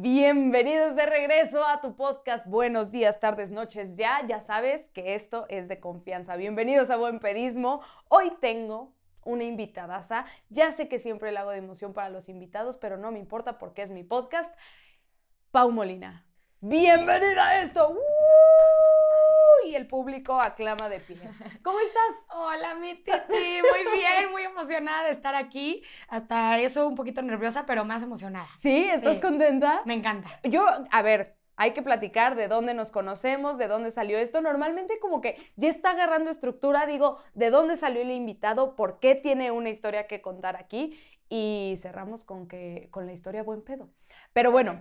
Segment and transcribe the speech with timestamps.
[0.00, 4.24] Bienvenidos de regreso a tu podcast Buenos días, tardes, noches ya.
[4.28, 6.36] Ya sabes que esto es de confianza.
[6.36, 7.80] Bienvenidos a Buen Pedismo.
[8.06, 10.24] Hoy tengo una invitadaza.
[10.50, 13.58] Ya sé que siempre le hago de emoción para los invitados, pero no me importa
[13.58, 14.56] porque es mi podcast.
[15.50, 16.24] Pau Molina.
[16.60, 17.98] Bienvenida a esto.
[19.66, 21.16] Y el público aclama de pie.
[21.62, 22.14] ¿Cómo estás?
[22.34, 23.12] Hola, mi titi.
[23.28, 25.82] Muy bien, muy emocionada de estar aquí.
[26.08, 28.46] Hasta eso un poquito nerviosa, pero más emocionada.
[28.58, 28.84] ¿Sí?
[28.90, 29.20] ¿Estás Sí.
[29.20, 29.82] contenta?
[29.84, 30.28] Me encanta.
[30.44, 34.40] Yo, a ver, hay que platicar de dónde nos conocemos, de dónde salió esto.
[34.40, 39.16] Normalmente como que ya está agarrando estructura, digo, de dónde salió el invitado, por qué
[39.16, 40.98] tiene una historia que contar aquí
[41.28, 43.90] y cerramos con que con la historia buen pedo.
[44.32, 44.80] Pero bueno,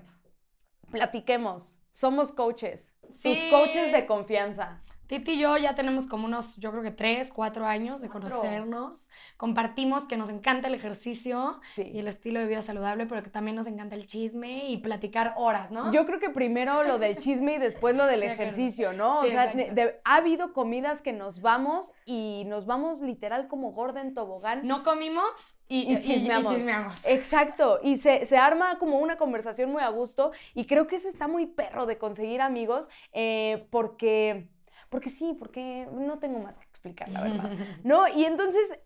[0.91, 1.73] platiquemos.
[1.91, 3.49] Somos coaches, sus Sí.
[3.49, 4.81] coaches de confianza.
[5.07, 9.09] Titi y yo ya tenemos como unos, yo creo que tres, cuatro años de conocernos.
[9.38, 13.55] Compartimos que nos encanta el ejercicio y el estilo de vida saludable, pero que también
[13.55, 15.91] nos encanta el chisme y platicar horas, ¿no?
[15.93, 19.19] Yo creo que primero lo del chisme y después lo del ejercicio, ¿no?
[19.22, 24.02] O sea, de- ha habido comidas que nos vamos y nos vamos literal como gorda
[24.02, 24.67] en tobogán.
[24.67, 26.53] no comimos y, y chismeamos.
[26.53, 27.05] chismeamos.
[27.05, 31.08] Exacto, y se, se arma como una conversación muy a gusto y creo que eso
[31.08, 34.49] está muy perro de conseguir amigos eh, porque,
[34.89, 37.52] porque sí, porque no tengo más que explicar, la verdad.
[37.83, 38.07] ¿No?
[38.07, 38.80] Y entonces,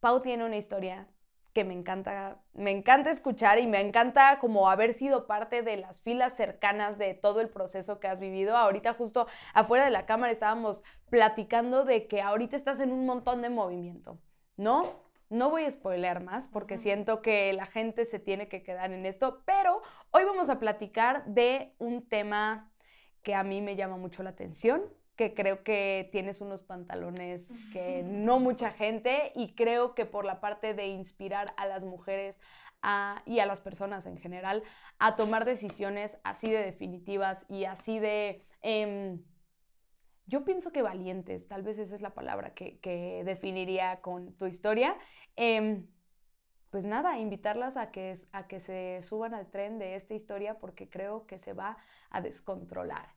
[0.00, 1.08] Pau tiene una historia
[1.52, 6.00] que me encanta, me encanta escuchar y me encanta como haber sido parte de las
[6.00, 8.56] filas cercanas de todo el proceso que has vivido.
[8.56, 13.42] Ahorita justo afuera de la cámara estábamos platicando de que ahorita estás en un montón
[13.42, 14.18] de movimiento,
[14.56, 15.02] ¿no?
[15.28, 19.06] No voy a spoilear más porque siento que la gente se tiene que quedar en
[19.06, 22.70] esto, pero hoy vamos a platicar de un tema
[23.22, 24.82] que a mí me llama mucho la atención,
[25.16, 30.40] que creo que tienes unos pantalones que no mucha gente y creo que por la
[30.40, 32.40] parte de inspirar a las mujeres
[32.82, 34.62] a- y a las personas en general
[34.98, 38.44] a tomar decisiones así de definitivas y así de...
[38.62, 39.22] em,
[40.26, 44.46] yo pienso que valientes, tal vez esa es la palabra que, que definiría con tu
[44.46, 44.96] historia.
[45.36, 45.86] Em,
[46.70, 50.88] pues nada, invitarlas a que, a que se suban al tren de esta historia porque
[50.88, 51.76] creo que se va
[52.10, 53.14] a descontrolar.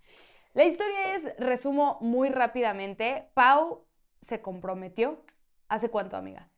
[0.56, 3.86] La historia es, resumo muy rápidamente, Pau
[4.22, 5.22] se comprometió.
[5.68, 6.50] ¿Hace cuánto, amiga?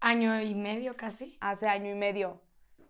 [0.00, 1.36] Año y medio casi.
[1.38, 2.40] Hace año y medio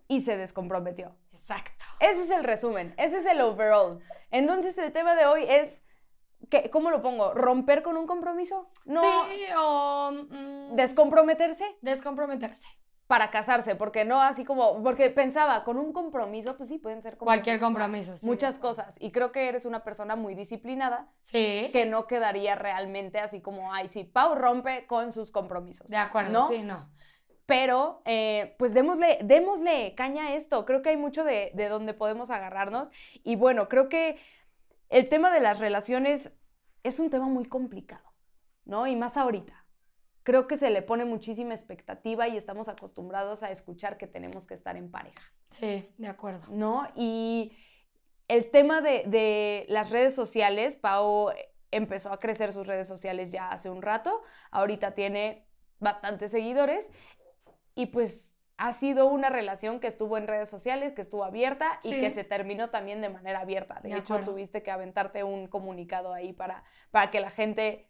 [0.07, 1.17] y se descomprometió.
[1.33, 1.85] Exacto.
[1.99, 4.05] Ese es el resumen, ese es el overall.
[4.31, 5.83] Entonces el tema de hoy es,
[6.49, 7.35] que, ¿cómo lo pongo?
[7.35, 8.71] ¿Romper con un compromiso?
[8.85, 12.69] No, Sí, o mm, descomprometerse descomprometerse.
[13.11, 17.17] Para casarse, porque no así como, porque pensaba, con un compromiso, pues sí, pueden ser
[17.19, 18.17] Cualquier compromiso.
[18.17, 18.95] sí, Muchas cosas.
[19.01, 21.71] Y creo que eres una persona muy disciplinada, Sí.
[21.73, 25.89] que no quedaría realmente así como, ay, sí, Pau rompe con sus compromisos.
[25.91, 26.47] De acuerdo, ¿no?
[26.47, 26.89] sí, no.
[27.47, 30.65] Pero, eh, pues démosle, démosle caña a esto.
[30.65, 32.91] Creo que hay mucho de, de donde podemos agarrarnos.
[33.25, 34.21] Y bueno, creo que
[34.89, 36.31] el tema de las relaciones
[36.85, 38.09] es un tema muy complicado,
[38.67, 38.87] ¿no?
[38.87, 39.60] Y más ahorita.
[40.23, 44.55] Creo que se le pone muchísima expectativa y estamos acostumbrados a escuchar que tenemos que
[44.55, 46.47] estar en pareja, Sí, de acuerdo.
[46.51, 46.87] ¿no?
[46.95, 47.53] Y
[48.29, 51.31] el tema de, de las redes sociales, Pau
[51.71, 55.47] empezó a crecer sus redes sociales ya hace un rato, ahorita tiene
[55.79, 56.91] bastantes seguidores
[57.75, 61.99] y pues ha sido una relación que estuvo en redes sociales, que estuvo abierta y
[61.99, 63.81] que se terminó también de manera abierta.
[63.83, 64.33] De, De hecho, acuerdo.
[64.33, 67.89] tuviste que aventarte un comunicado ahí para, para que la gente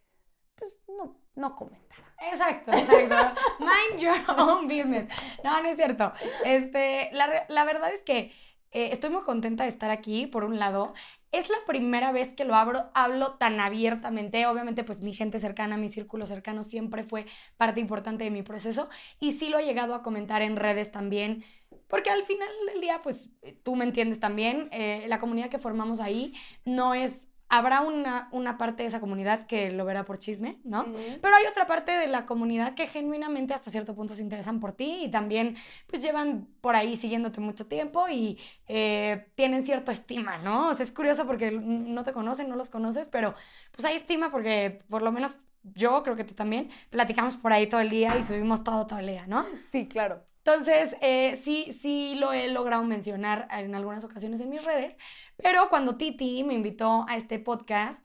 [0.55, 2.15] pues no, no comentara.
[2.31, 3.41] Exacto, exacto.
[3.59, 5.07] Mind your own business.
[5.43, 6.13] No, no es cierto.
[6.45, 8.31] Este, la, la verdad es que
[8.71, 10.93] eh, estoy muy contenta de estar aquí, por un lado.
[11.31, 14.45] Es la primera vez que lo abro, hablo tan abiertamente.
[14.47, 17.25] Obviamente, pues mi gente cercana, mi círculo cercano siempre fue
[17.57, 18.89] parte importante de mi proceso.
[19.19, 21.43] Y sí lo he llegado a comentar en redes también.
[21.87, 23.29] Porque al final del día, pues
[23.63, 26.33] tú me entiendes también, eh, la comunidad que formamos ahí
[26.65, 27.27] no es...
[27.53, 30.85] Habrá una, una parte de esa comunidad que lo verá por chisme, ¿no?
[31.21, 34.71] Pero hay otra parte de la comunidad que genuinamente hasta cierto punto se interesan por
[34.71, 35.57] ti y también
[35.87, 40.69] pues llevan por ahí siguiéndote mucho tiempo y eh, tienen cierta estima, ¿no?
[40.69, 43.35] O sea, es curioso porque no te conocen, no los conoces, pero
[43.73, 45.31] pues hay estima porque por lo menos
[45.63, 48.99] yo, creo que tú también, platicamos por ahí todo el día y subimos todo todo
[48.99, 49.45] el día, ¿no?
[49.69, 50.23] Sí, claro.
[50.43, 54.97] Entonces, eh, sí, sí lo he logrado mencionar en algunas ocasiones en mis redes,
[55.37, 58.03] pero cuando Titi me invitó a este podcast,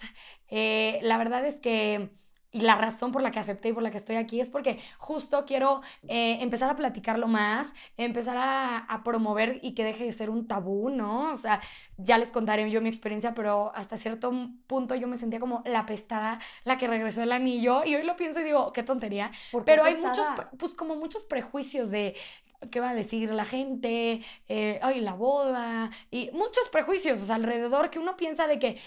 [0.48, 2.10] eh, la verdad es que,
[2.56, 4.78] y la razón por la que acepté y por la que estoy aquí es porque
[4.96, 10.12] justo quiero eh, empezar a platicarlo más, empezar a, a promover y que deje de
[10.12, 11.32] ser un tabú, ¿no?
[11.32, 11.60] O sea,
[11.98, 14.32] ya les contaré yo mi experiencia, pero hasta cierto
[14.66, 18.16] punto yo me sentía como la pestada, la que regresó el anillo, y hoy lo
[18.16, 20.26] pienso y digo, qué tontería, ¿Por qué pero hay muchos,
[20.58, 22.16] pues como muchos prejuicios de,
[22.70, 24.22] ¿qué va a decir la gente?
[24.48, 25.90] Eh, ay, la boda.
[26.10, 28.78] Y muchos prejuicios alrededor que uno piensa de que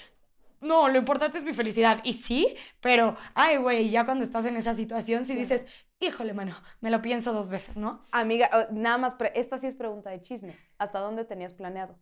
[0.62, 2.02] no, lo importante es mi felicidad.
[2.04, 5.66] Y sí, pero, ay, güey, ya cuando estás en esa situación, si dices,
[6.00, 8.06] híjole, mano, me lo pienso dos veces, ¿no?
[8.12, 10.58] Amiga, nada más, esta sí es pregunta de chisme.
[10.78, 11.98] ¿Hasta dónde tenías planeado?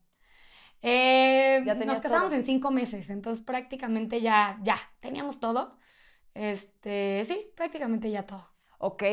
[0.81, 5.77] Eh, nos casamos en cinco meses, entonces prácticamente ya, ya, teníamos todo.
[6.33, 8.47] Este, sí, prácticamente ya todo.
[8.77, 9.03] Ok.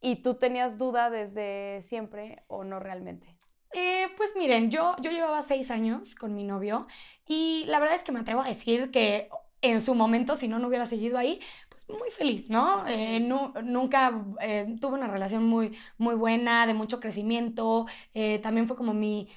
[0.00, 3.36] ¿Y tú tenías duda desde siempre o no realmente?
[3.74, 6.86] Eh, pues miren, yo, yo llevaba seis años con mi novio
[7.26, 9.30] y la verdad es que me atrevo a decir que
[9.62, 11.40] en su momento, si no, no hubiera seguido ahí,
[11.70, 12.86] pues muy feliz, ¿no?
[12.86, 17.86] Eh, nunca eh, tuve una relación muy, muy buena, de mucho crecimiento,
[18.42, 19.28] también fue como mi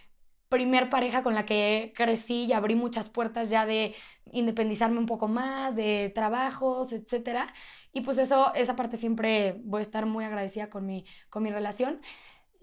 [0.50, 3.96] primer pareja con la que crecí y abrí muchas puertas ya de
[4.32, 7.54] independizarme un poco más, de trabajos, etcétera.
[7.94, 11.52] Y pues eso, esa parte siempre voy a estar muy agradecida con mi, con mi
[11.52, 12.02] relación.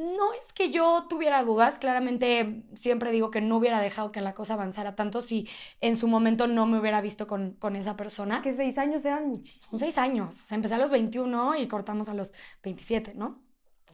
[0.03, 4.35] No es que yo tuviera dudas, claramente siempre digo que no hubiera dejado que la
[4.35, 5.49] cosa avanzara tanto si
[5.81, 8.37] en su momento no me hubiera visto con, con esa persona.
[8.37, 9.81] Es que seis años eran muchísimos.
[9.81, 12.33] Seis años, o sea, empecé a los 21 y cortamos a los
[12.63, 13.41] 27, ¿no?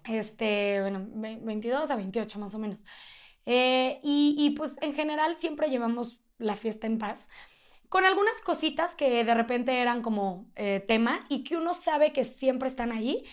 [0.04, 2.84] Este, bueno, 22 a 28 más o menos.
[3.44, 7.28] Eh, y, pues en general siempre llevamos la fiesta en paz
[7.88, 12.24] con algunas cositas que de repente eran como eh, tema y que uno sabe que
[12.24, 13.24] siempre están ahí,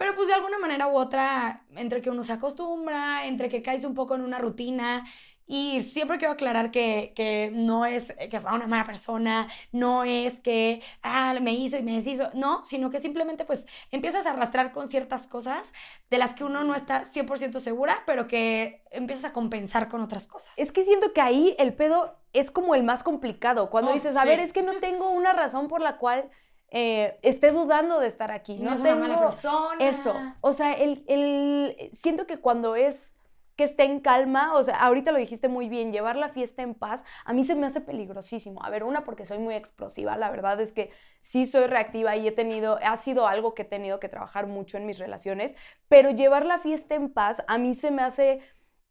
[0.00, 3.84] pero pues de alguna manera u otra, entre que uno se acostumbra, entre que caes
[3.84, 5.04] un poco en una rutina
[5.46, 10.80] y siempre quiero aclarar que, no es que fue una mala persona, no es que
[11.02, 14.88] ah, me hizo y me deshizo, no, sino que simplemente pues empiezas a arrastrar con
[14.88, 15.70] ciertas cosas
[16.08, 20.26] de las que uno no está 100% segura, pero que empiezas a compensar con otras
[20.26, 20.50] cosas.
[20.56, 24.16] Es que siento que ahí el pedo es como el más complicado, cuando oh, dices,
[24.16, 26.30] a ver, es que no tengo una razón por la cual...
[26.70, 28.58] Eh, esté dudando de estar aquí.
[28.58, 29.84] No, es una mala persona.
[29.84, 30.14] Eso.
[30.40, 33.16] O sea, el, el, siento que cuando es
[33.60, 36.74] que esté en calma, o sea, ahorita lo dijiste muy bien, llevar la fiesta en
[36.74, 38.64] paz, a mí se me hace peligrosísimo.
[38.64, 40.90] A ver, una porque soy muy explosiva, la verdad es que
[41.20, 44.78] sí soy reactiva y he tenido, ha sido algo que he tenido que trabajar mucho
[44.78, 45.54] en mis relaciones,
[45.88, 48.40] pero llevar la fiesta en paz a mí se me hace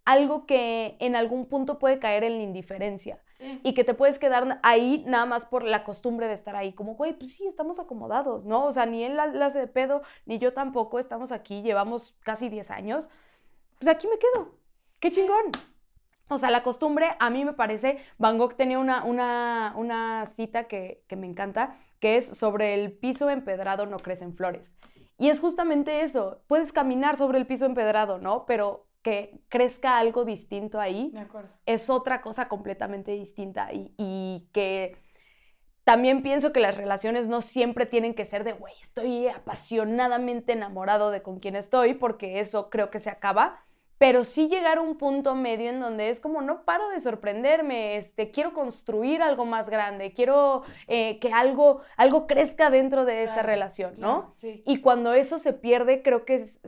[0.06, 3.20] algo que en algún punto puede caer en la indiferencia.
[3.64, 6.74] Y que te puedes quedar ahí nada más por la costumbre de estar ahí.
[6.74, 8.66] Como, güey, pues sí, estamos acomodados, ¿no?
[8.66, 11.00] O sea, ni él la hace de pedo, ni yo tampoco.
[11.00, 13.10] Estamos aquí, llevamos casi 10 años.
[13.80, 14.56] Pues aquí me quedo.
[15.00, 15.52] ¡Qué chingón!
[16.30, 20.66] O sea, la costumbre, a mí me parece, Van Gogh tenía una, una, una cita
[20.66, 24.76] que, que me encanta, que es sobre el piso empedrado no crecen flores.
[25.18, 28.46] Y es justamente eso, puedes caminar sobre el piso empedrado, ¿no?
[28.46, 31.14] Pero que crezca algo distinto ahí
[31.66, 34.98] es otra cosa completamente distinta y, y, que
[35.84, 41.10] también pienso que las relaciones no siempre tienen que ser de, güey, estoy apasionadamente enamorado
[41.10, 43.66] de con quien estoy, porque eso creo que se acaba,
[44.00, 47.98] pero sí llegar a un punto medio en donde es como no paro de sorprenderme,
[47.98, 53.44] este, quiero construir algo más grande, quiero eh, que algo, algo crezca dentro de esta
[53.44, 54.34] relación, ¿no?
[54.42, 56.60] Y cuando eso se pierde, creo que es,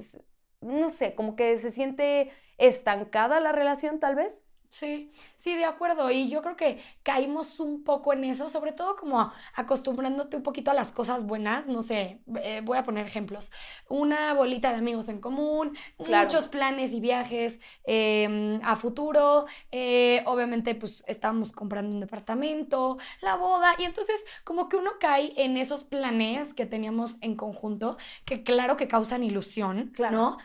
[0.62, 4.40] no sé, como que se siente estancada la relación tal vez.
[4.72, 6.10] Sí, sí, de acuerdo.
[6.12, 10.72] Y yo creo que caímos un poco en eso, sobre todo como acostumbrándote un poquito
[10.72, 11.68] a las cosas buenas.
[11.68, 13.52] No sé, eh, voy a poner ejemplos.
[13.90, 19.46] Una bolita de amigos en común, muchos planes y viajes em, a futuro.
[19.74, 23.76] Eh, obviamente, pues estamos comprando un departamento, la boda.
[23.78, 28.78] Y entonces, como que uno cae en esos planes que teníamos en conjunto, que claro
[28.78, 30.16] que causan ilusión, claro.
[30.16, 30.38] ¿no?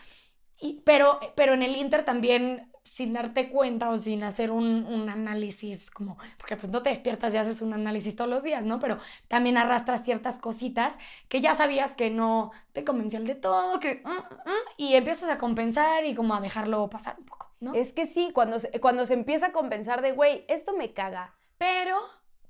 [0.59, 5.11] Y, pero, pero en el Inter también sin darte cuenta o sin hacer un, un,
[5.11, 8.79] análisis como, porque pues no te despiertas y haces un análisis todos los días, ¿no?
[8.79, 8.99] Pero
[9.29, 10.95] también arrastras ciertas cositas
[11.29, 15.29] que ya sabías que no te convencía el de todo, que, uh, uh, y empiezas
[15.29, 17.75] a compensar y como a dejarlo pasar un poco, ¿no?
[17.75, 21.35] Es que sí, cuando se, cuando se empieza a compensar de, güey, esto me caga,
[21.59, 21.99] pero...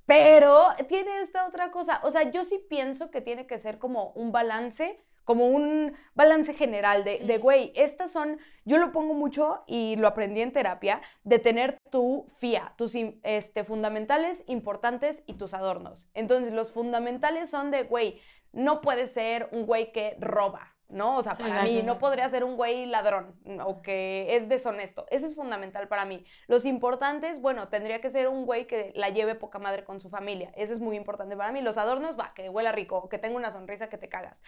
[0.07, 4.11] Pero tiene esta otra cosa, o sea, yo sí pienso que tiene que ser como
[4.11, 9.97] un balance como un balance general de, güey, estas son, yo lo pongo mucho y
[9.97, 16.09] lo aprendí en terapia, de tener tu FIA, tus este, fundamentales, importantes y tus adornos.
[16.15, 18.21] Entonces, los fundamentales son de, güey,
[18.53, 21.17] no puede ser un güey que roba, ¿no?
[21.17, 25.07] O sea, para mí no podría ser un güey ladrón o que es deshonesto.
[25.11, 26.25] Ese es fundamental para mí.
[26.47, 30.11] Los importantes, bueno, tendría que ser un güey que la lleve poca madre con su
[30.11, 30.53] familia.
[30.57, 31.61] Ese es muy importante para mí.
[31.61, 34.41] Los adornos, va, que huela rico, que tenga una sonrisa que te cagas.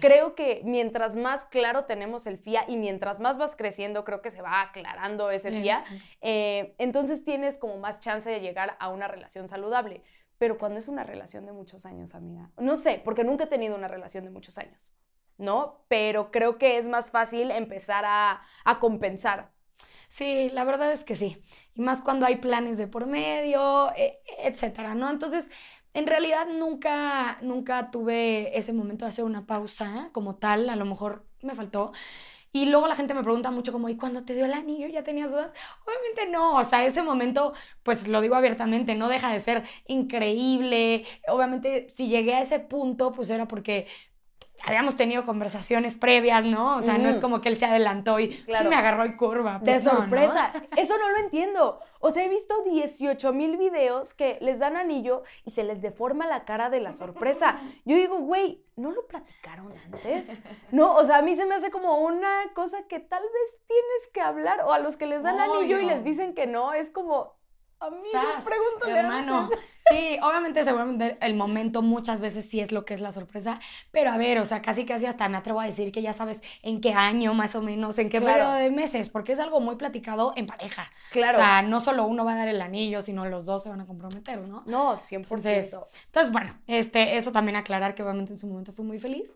[0.00, 4.30] creo que mientras más claro tenemos el FIA y mientras más vas creciendo, creo que
[4.30, 5.84] se va aclarando ese FIA.
[6.20, 10.02] Eh, entonces tienes como más chance de llegar a una relación saludable.
[10.38, 13.74] Pero cuando es una relación de muchos años, amiga, no sé, porque nunca he tenido
[13.74, 14.94] una relación de muchos años.
[15.38, 15.84] ¿No?
[15.88, 19.52] Pero creo que es más fácil empezar a, a compensar.
[20.08, 21.42] Sí, la verdad es que sí.
[21.74, 25.10] Y más cuando hay planes de por medio, e, etcétera, ¿no?
[25.10, 25.46] Entonces,
[25.94, 30.84] en realidad nunca, nunca tuve ese momento de hacer una pausa como tal, a lo
[30.84, 31.92] mejor me faltó.
[32.52, 35.04] Y luego la gente me pregunta mucho como, ¿y cuando te dio el anillo ya
[35.04, 35.52] tenías dudas?
[35.86, 37.52] Obviamente no, o sea, ese momento,
[37.82, 41.04] pues lo digo abiertamente, no deja de ser increíble.
[41.28, 43.86] Obviamente si llegué a ese punto, pues era porque
[44.66, 46.76] habíamos tenido conversaciones previas, ¿no?
[46.76, 49.60] O sea, no es como que él se adelantó y me agarró en curva.
[49.60, 50.52] de pues sorpresa.
[50.76, 51.80] Eso no lo entiendo.
[52.00, 56.26] O sea, he visto 18 mil videos que les dan anillo y se les deforma
[56.26, 57.60] la cara de la sorpresa.
[57.84, 60.36] Yo digo, güey, ¿no lo platicaron antes?
[60.72, 64.08] No, o sea, a mí se me hace como una cosa que tal vez tienes
[64.12, 64.60] que hablar.
[64.66, 67.36] O a los que les dan anillo y les dicen que no, es como,
[67.80, 67.98] a mí,
[68.44, 69.48] pregúntale hermano.
[69.88, 73.60] Sí, obviamente, seguramente el momento muchas veces sí es lo que es la sorpresa,
[73.92, 76.42] pero a ver, o sea, casi casi hasta me atrevo a decir que ya sabes
[76.62, 79.76] en qué año más o menos, en qué periodo de meses, porque es algo muy
[79.76, 80.90] platicado en pareja.
[81.12, 81.38] Claro.
[81.38, 83.80] O sea, no solo uno va a dar el anillo, sino los dos se van
[83.80, 84.64] a comprometer, ¿no?
[84.66, 85.14] No, 100%.
[85.22, 89.30] Entonces, entonces bueno, este, eso también aclarar que obviamente en su momento fui muy feliz.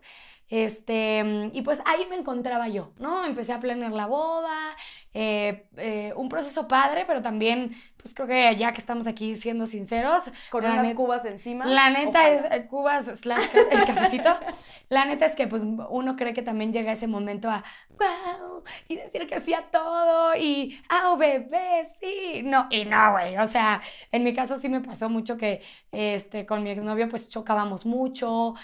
[0.51, 3.23] Este, y pues ahí me encontraba yo, ¿no?
[3.23, 4.75] Empecé a planear la boda,
[5.13, 9.65] eh, eh, un proceso padre, pero también, pues creo que ya que estamos aquí siendo
[9.65, 10.31] sinceros.
[10.49, 11.65] Con unas cubas encima.
[11.65, 14.29] La neta es, eh, cubas slash el cafecito.
[14.89, 18.95] la neta es que pues uno cree que también llega ese momento a, wow, y
[18.95, 22.41] decir que hacía todo, y, ah, bebé, sí.
[22.43, 23.81] No, y no, güey, o sea,
[24.13, 28.55] en mi caso sí me pasó mucho que, este, con mi exnovio pues chocábamos mucho,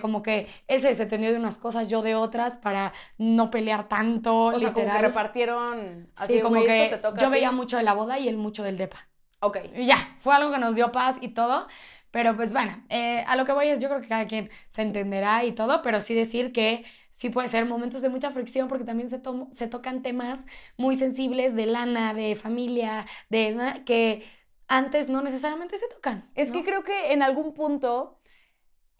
[0.00, 4.46] como que él se desentendió de unas cosas, yo de otras, para no pelear tanto,
[4.46, 8.18] o Sea, como que repartieron así sí, como que yo veía mucho de la boda
[8.18, 9.08] y él mucho del depa.
[9.40, 9.58] Ok.
[9.76, 11.68] Y ya, fue algo que nos dio paz y todo.
[12.10, 14.82] Pero pues bueno, eh, a lo que voy es, yo creo que cada quien se
[14.82, 18.84] entenderá y todo, pero sí decir que sí puede ser momentos de mucha fricción porque
[18.84, 19.20] también se,
[19.52, 20.40] se tocan temas
[20.78, 24.24] muy sensibles de lana, de familia, de que
[24.68, 26.24] antes no necesariamente se tocan.
[26.34, 28.18] Es que creo que en algún punto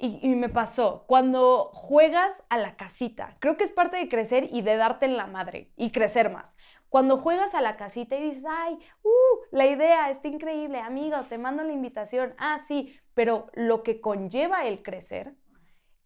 [0.00, 4.62] y, me pasó, cuando juegas a la casita, creo que es parte de crecer y
[4.62, 6.56] de darte en la madre y crecer más.
[6.88, 9.10] Cuando juegas a la casita y dices, ay, uh,
[9.50, 14.66] la idea está increíble, amigo, te mando la invitación, ah, sí, pero lo que conlleva
[14.66, 15.34] el crecer,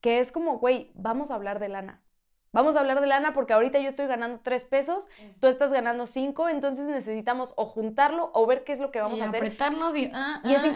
[0.00, 2.02] que es como, güey, vamos a hablar de lana.
[2.52, 5.08] Vamos a hablar de lana porque ahorita yo estoy ganando tres pesos,
[5.40, 9.22] tú estás ganando cinco, entonces necesitamos o juntarlo o ver qué es lo que vamos
[9.22, 9.36] a hacer.
[9.36, 10.68] Apretarnos y, ah, y es ah.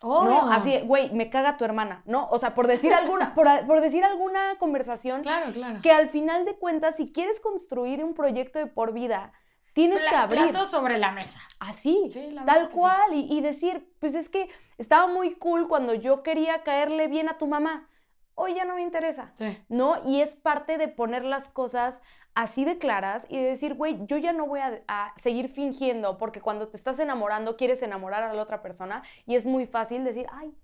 [0.00, 0.46] Incómodo.
[0.46, 0.52] ¿No?
[0.52, 2.28] Así, güey, me caga tu hermana, ¿no?
[2.30, 5.22] O sea, por decir alguna, por, decir alguna conversación.
[5.22, 5.80] Claro, claro.
[5.82, 9.32] Que al final de cuentas, si quieres construir un proyecto de por vida,
[9.72, 10.50] tienes que abrir.
[10.50, 11.40] Plato sobre la mesa.
[11.58, 12.10] Así,
[12.46, 13.12] tal cual.
[13.14, 17.38] Y, y, decir, pues es que estaba muy cool cuando yo quería caerle bien a
[17.38, 17.88] tu mamá.
[18.34, 19.32] Hoy ya no me interesa.
[19.34, 19.58] Sí.
[19.68, 20.00] ¿No?
[20.06, 22.00] Y es parte de poner las cosas
[22.34, 26.40] así de claras y de decir, güey, yo ya no voy a, seguir fingiendo, porque
[26.40, 30.26] cuando te estás enamorando quieres enamorar a la otra persona y es muy fácil decir,
[30.32, 30.54] ay,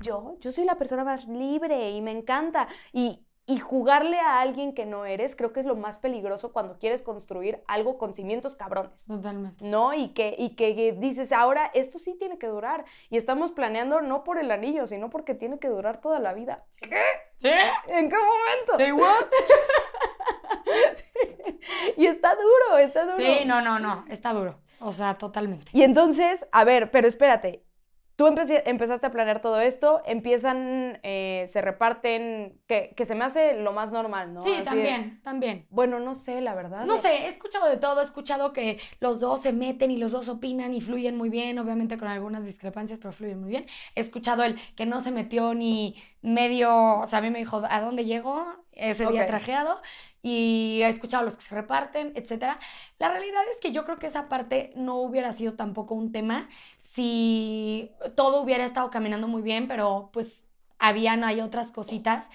[0.00, 2.68] yo, yo soy la persona más libre y me encanta.
[2.92, 6.78] Y, y jugarle a alguien que no eres, creo que es lo más peligroso cuando
[6.78, 9.06] quieres construir algo con cimientos cabrones.
[9.06, 9.64] Totalmente.
[9.64, 9.92] ¿No?
[9.92, 12.84] Y que, y que dices, ahora esto sí tiene que durar.
[13.10, 16.64] Y estamos planeando no por el anillo, sino porque tiene que durar toda la vida.
[16.76, 17.02] ¿Qué?
[17.36, 17.50] ¿Sí?
[17.88, 18.76] ¿En qué momento?
[18.76, 19.26] ¿Say what?
[21.96, 23.16] Y está duro, está duro.
[23.18, 24.58] Sí, no, no, no, está duro.
[24.80, 25.70] O sea, totalmente.
[25.72, 27.64] Y entonces, a ver, pero espérate,
[28.16, 33.72] tú empezaste a planear todo esto, empiezan, eh, se reparten, que, se me hace lo
[33.72, 34.42] más normal, ¿no?
[34.42, 35.66] Sí, también, también.
[35.70, 36.84] Bueno, no sé, la verdad.
[36.84, 40.12] No sé, he escuchado de todo, he escuchado que los dos se meten y los
[40.12, 43.66] dos opinan y fluyen muy bien, obviamente con algunas discrepancias, pero fluyen muy bien.
[43.94, 47.62] He escuchado el que no se metió ni medio, o sea, a mí me dijo,
[47.68, 48.46] ¿a dónde llegó?
[48.76, 49.80] Ese día trajeado
[50.22, 52.58] y he escuchado a los que se reparten, etcétera.
[52.98, 56.48] La realidad es que yo creo que esa parte no hubiera sido tampoco un tema
[56.78, 60.44] si todo hubiera estado caminando muy bien, pero pues
[60.78, 62.28] habían, hay otras cositas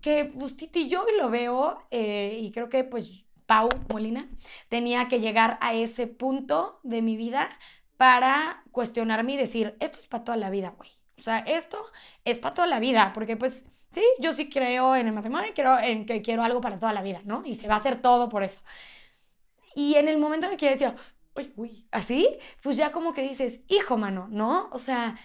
[0.00, 4.28] que pues Titi yo lo veo eh, y creo que pues Pau Molina
[4.68, 7.48] tenía que llegar a ese punto de mi vida
[7.96, 10.90] para cuestionarme y decir, esto es para toda la vida, güey.
[11.18, 11.78] O sea, esto
[12.24, 13.64] es para toda la vida, porque pues
[13.96, 17.02] sí, yo sí creo en el matrimonio, creo en que quiero algo para toda la
[17.02, 17.42] vida, ¿no?
[17.46, 18.60] Y se va a hacer todo por eso.
[19.74, 20.96] Y en el momento en el que decía,
[21.36, 22.28] uy, uy, así,
[22.62, 24.68] pues ya como que dices, hijo, mano, ¿no?
[24.72, 25.16] O sea,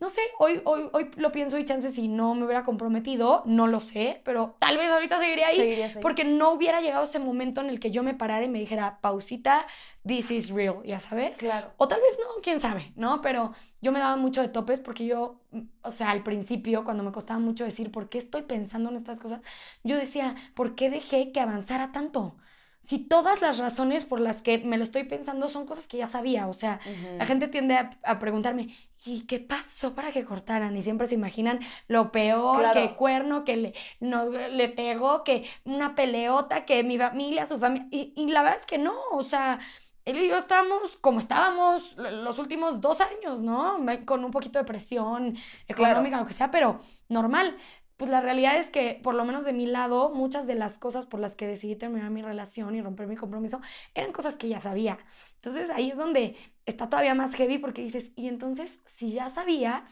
[0.00, 3.66] no sé, hoy, hoy, hoy lo pienso y chance si no me hubiera comprometido, no
[3.66, 5.92] lo sé, pero tal vez ahorita seguiría ahí.
[6.00, 8.98] Porque no hubiera llegado ese momento en el que yo me parara y me dijera,
[9.02, 9.66] pausita,
[10.06, 11.36] this is real, ya sabes.
[11.36, 11.72] Claro.
[11.76, 13.20] O tal vez no, quién sabe, ¿no?
[13.20, 13.52] Pero
[13.82, 17.12] yo me daba mucho de topes porque yo, mm, o sea, al principio, cuando me
[17.12, 19.42] costaba mucho decir, ¿por qué estoy pensando en estas cosas?
[19.84, 22.36] Yo decía, ¿por qué dejé que avanzara tanto?
[22.82, 26.08] Si todas las razones por las que me lo estoy pensando son cosas que ya
[26.08, 26.80] sabía, o sea,
[27.18, 30.76] la gente tiende a, preguntarme, ¿y qué pasó para que cortaran?
[30.76, 36.64] Y siempre se imaginan lo peor, que cuerno, que le, le pegó, que una peleota,
[36.64, 39.60] que mi familia, su familia, y, y la verdad es que no, o sea,
[40.04, 43.78] él y yo estábamos como estábamos los últimos dos años, ¿no?
[44.04, 45.36] Con un poquito de presión
[45.68, 47.56] económica, lo que sea, pero normal
[48.00, 51.04] pues la realidad es que, por lo menos de mi lado, muchas de las cosas
[51.04, 53.60] por las que decidí terminar mi relación y romper mi compromiso
[53.94, 54.96] eran cosas que ya sabía.
[55.34, 59.82] Entonces ahí es donde está todavía más heavy porque dices, y entonces, si ya sabías,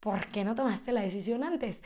[0.00, 1.82] ¿por qué no tomaste la decisión antes?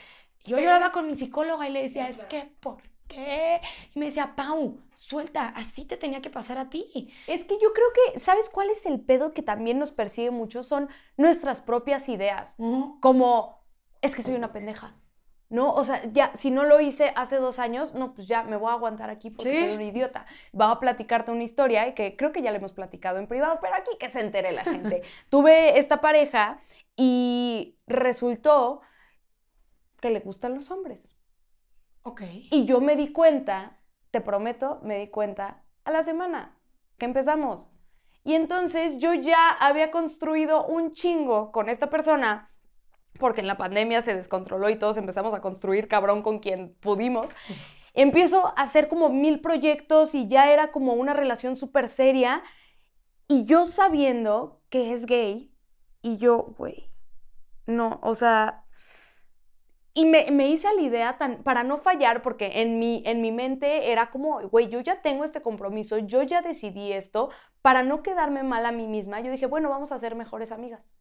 [0.46, 3.60] Yo lloraba con mi psicóloga y le decía, es que, ¿por qué?
[3.94, 7.12] Y me decía, Pau, suelta, así te tenía que pasar a ti.
[7.26, 10.62] Es que yo creo que, ¿sabes cuál es el pedo que también nos persigue mucho?
[10.62, 12.54] Son nuestras propias ideas.
[13.02, 13.62] Como,
[14.00, 14.96] es que soy una pendeja
[15.54, 15.72] ¿no?
[15.72, 18.70] O sea, ya, si no lo hice hace dos años, no, pues ya me voy
[18.70, 20.26] a aguantar aquí porque soy un idiota.
[20.58, 23.60] Va a platicarte una historia y que creo que ya le hemos platicado en privado,
[23.62, 25.02] pero aquí que se entere la gente.
[25.28, 26.60] Tuve esta pareja
[26.96, 28.80] y resultó
[30.00, 31.16] que le gustan los hombres.
[32.02, 32.22] Ok.
[32.50, 33.78] Y yo me di cuenta,
[34.10, 36.58] te prometo, me di cuenta a la semana
[36.98, 37.70] que empezamos.
[38.24, 42.50] Y entonces yo ya había construido un chingo con esta persona
[43.18, 47.30] porque en la pandemia se descontroló y todos empezamos a construir cabrón con quien pudimos.
[47.92, 52.42] Empiezo a hacer como mil proyectos y ya era como una relación súper seria.
[53.28, 55.52] Y yo sabiendo que es gay,
[56.02, 56.90] y yo, güey,
[57.66, 58.64] no, o sea,
[59.94, 63.32] y me, me, hice la idea tan, para no fallar, porque en mi, en mi
[63.32, 67.30] mente era como, güey, yo ya tengo este compromiso, yo ya decidí esto,
[67.62, 70.92] para no quedarme mal a mí misma, yo dije, bueno, vamos a ser mejores amigas,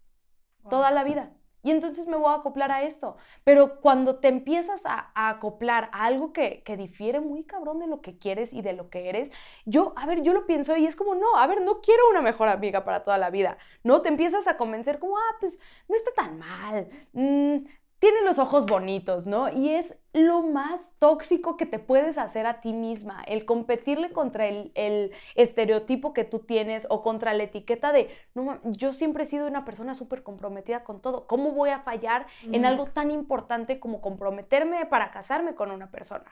[0.70, 3.18] toda la vida y entonces me voy a acoplar a esto.
[3.44, 8.02] Pero cuando te empiezas a, acoplar a algo que, que, difiere muy cabrón de lo
[8.02, 9.32] que quieres y de lo que eres,
[9.66, 12.22] yo, a ver, yo lo pienso y es como, no, a ver, no quiero una
[12.22, 14.02] mejor amiga para toda la vida, ¿no?
[14.02, 17.58] Te empiezas a convencer como, ah, pues no está tan mal, mm,
[18.04, 19.48] tiene los ojos bonitos, ¿no?
[19.48, 24.46] Y es lo más tóxico que te puedes hacer a ti misma, el competirle contra
[24.46, 29.48] el, estereotipo que tú tienes o contra la etiqueta de, no, yo siempre he sido
[29.48, 34.02] una persona súper comprometida con todo, ¿cómo voy a fallar en algo tan importante como
[34.02, 36.26] comprometerme para casarme con una persona?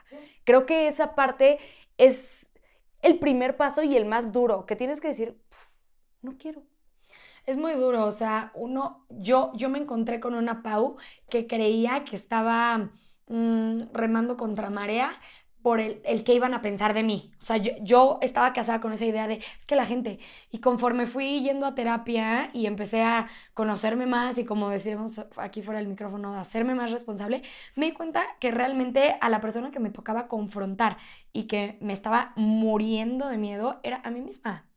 [0.44, 1.58] Creo que esa parte
[1.96, 2.50] es
[3.00, 5.40] el primer paso y el más duro, que tienes que decir,
[6.20, 6.64] no quiero,
[7.46, 10.96] es muy duro, o sea, uno, yo, yo me encontré con una Pau
[11.28, 12.90] que creía que estaba
[13.28, 15.18] mm, remando contra marea
[15.62, 17.32] por el, el, que iban a pensar de mí.
[17.40, 20.18] O sea, yo, yo, estaba casada con esa idea de, es que la gente,
[20.50, 25.62] y conforme fui yendo a terapia y empecé a conocerme más y como decíamos aquí
[25.62, 27.42] fuera del micrófono, de hacerme más responsable,
[27.76, 30.98] me di cuenta que realmente a la persona que me tocaba confrontar
[31.32, 34.71] y que me estaba muriendo de miedo era a mí misma.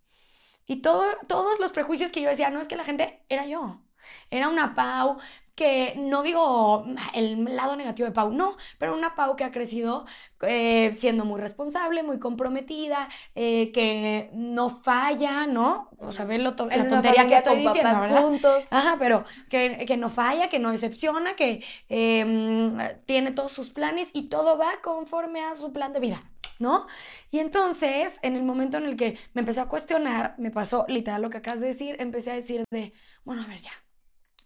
[0.68, 3.82] Y todo, todos los prejuicios que yo decía, no es que la gente, era yo.
[4.30, 5.18] Era una Pau
[5.56, 10.06] que no digo el lado negativo de Pau, no, pero una Pau que ha crecido
[10.42, 15.90] eh, siendo muy responsable, muy comprometida, eh, que no falla, ¿no?
[15.98, 18.22] O sea, ve la tontería que estoy diciendo, ¿verdad?
[18.22, 18.66] Juntos.
[18.70, 24.10] Ajá, pero que, que, no falla, que no decepciona, que em, tiene todos sus planes
[24.12, 26.22] y todo va conforme a su plan de vida.
[26.60, 26.88] ¿No?
[27.32, 31.22] Y entonces, en el momento en el que me empecé a cuestionar, me pasó literal
[31.22, 33.72] lo que acabas de decir, empecé a decir de, bueno, a ver ya,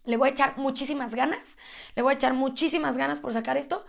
[0.04, 1.56] le voy a echar muchísimas ganas,
[1.94, 3.84] le voy a echar muchísimas ganas por sacar esto,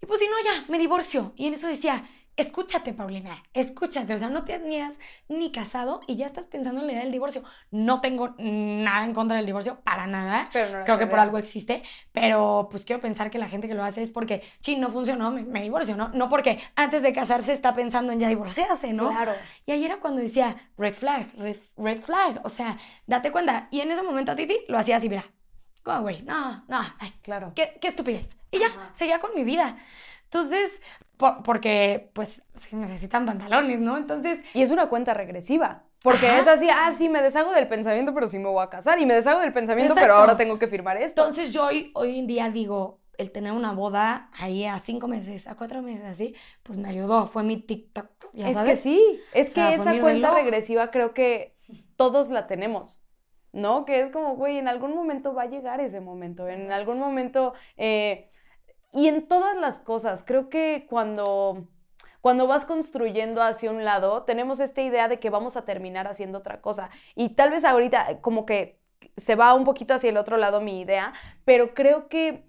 [0.00, 1.32] y pues si no, ya, me divorcio.
[1.36, 4.14] Y en eso decía, escúchate, Paulina, escúchate.
[4.14, 4.94] O sea, no te tenías
[5.28, 7.42] ni casado y ya estás pensando en la idea del divorcio.
[7.72, 10.48] No tengo nada en contra del divorcio, para nada.
[10.52, 14.02] Creo que por algo existe, pero pues quiero pensar que la gente que lo hace
[14.02, 16.10] es porque, sí, no funcionó, me, divorcio, ¿no?
[16.10, 19.10] No porque antes de casarse está pensando en ya divorciarse, ¿no?
[19.10, 19.32] Claro.
[19.66, 22.40] Y ahí era cuando decía, red flag, red, flag.
[22.44, 23.66] O sea, date cuenta.
[23.72, 25.24] Y en ese momento a Titi lo hacía así, mira.
[25.82, 26.80] Como, güey, no, no,
[27.22, 27.52] claro.
[27.56, 28.36] Qué, qué estupidez.
[28.50, 29.76] Y ya, seguía con mi vida.
[30.30, 30.80] Entonces,
[31.44, 33.96] porque pues se necesitan pantalones, ¿no?
[33.96, 34.40] Entonces...
[34.54, 35.84] Y es una cuenta regresiva.
[36.02, 39.00] Porque es así, ah, sí, me deshago del pensamiento, pero sí me voy a casar.
[39.00, 41.22] Y me deshago del pensamiento, pero ahora tengo que firmar esto.
[41.22, 45.48] Entonces yo hoy, hoy en día digo, el tener una boda ahí a cinco meses,
[45.48, 47.26] a cuatro meses, así, pues me ayudó.
[47.26, 51.56] Fue mi TikTok, es que sí, es que esa cuenta regresiva creo que
[51.96, 53.00] todos la tenemos.
[53.50, 53.86] ¿no?
[53.86, 57.54] Que es como, güey, en algún momento va a llegar ese momento, en algún momento...
[57.76, 58.30] Eh,
[58.92, 61.68] y en todas las cosas, creo que cuando
[62.20, 66.38] cuando vas construyendo hacia un lado, tenemos esta idea de que vamos a terminar haciendo
[66.38, 66.90] otra cosa.
[67.14, 68.80] Y tal vez ahorita como que
[69.16, 71.12] se va un poquito hacia el otro lado mi idea,
[71.44, 72.44] pero creo que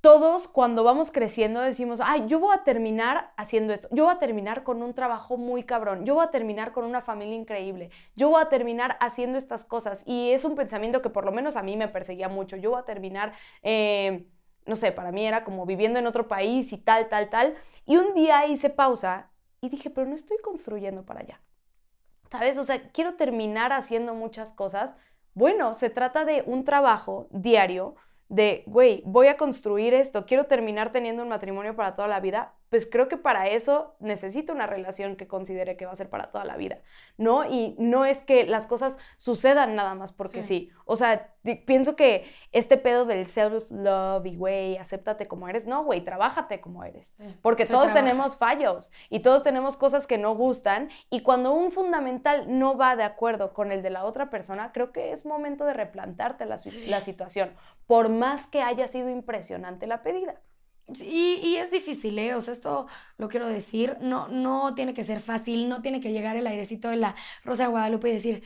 [0.00, 4.18] todos cuando vamos creciendo decimos, ay, yo voy a terminar haciendo esto, yo voy a
[4.18, 8.30] terminar con un trabajo muy cabrón, yo voy a terminar con una familia increíble, yo
[8.30, 10.02] voy a terminar haciendo estas cosas.
[10.06, 12.80] Y es un pensamiento que por lo menos a mí me perseguía mucho, yo voy
[12.80, 13.32] a terminar...
[13.62, 14.26] Eh,
[14.66, 17.54] no sé, para mí era como viviendo en otro país y tal, tal, tal.
[17.84, 21.40] Y un día hice pausa y dije, pero no estoy construyendo para allá.
[22.30, 22.58] ¿Sabes?
[22.58, 24.96] O sea, quiero terminar haciendo muchas cosas.
[25.34, 27.94] Bueno, se trata de un trabajo diario
[28.28, 32.54] de, güey, voy a construir esto, quiero terminar teniendo un matrimonio para toda la vida,
[32.68, 36.30] pues creo que para eso necesito una relación que considere que va a ser para
[36.30, 36.78] toda la vida,
[37.16, 37.44] ¿no?
[37.44, 40.70] Y no es que las cosas sucedan nada más porque sí.
[40.84, 41.32] O sea,
[41.64, 46.84] pienso que este pedo del self-love y, güey, acéptate como eres, no, güey, trabájate como
[46.84, 47.16] eres.
[47.42, 52.58] Porque todos tenemos fallos y todos tenemos cosas que no gustan y cuando un fundamental
[52.58, 55.72] no va de acuerdo con el de la otra persona, creo que es momento de
[55.72, 56.56] replantarte la,
[56.88, 57.52] la situación,
[57.86, 60.40] por más que haya sido impresionante la pedida.
[61.00, 62.34] Y, y, es difícil, ¿eh?
[62.34, 62.86] O sea, esto
[63.18, 66.88] lo quiero decir, no, no tiene que ser fácil, no tiene que llegar el airecito
[66.88, 68.44] de la Rosa de Guadalupe y decir,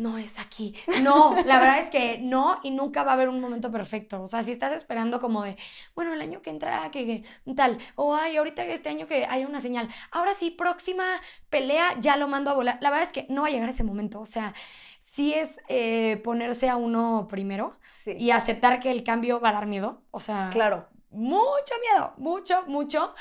[0.00, 0.74] no es aquí.
[1.02, 4.22] No, la verdad es que no y nunca va a haber un momento perfecto.
[4.22, 5.56] O sea, si estás esperando como de,
[5.94, 9.60] bueno, el año que entra, que, tal, o ay, ahorita este año que haya una
[9.60, 11.04] señal, ahora sí, próxima
[11.50, 12.78] pelea, ya lo mando a volar.
[12.80, 14.20] La verdad es que no va a llegar ese momento.
[14.20, 14.54] O sea,
[14.98, 19.66] sí es eh, ponerse a uno primero y aceptar que el cambio va a dar
[19.66, 20.02] miedo.
[20.10, 23.14] O sea, claro mucho miedo, mucho, mucho.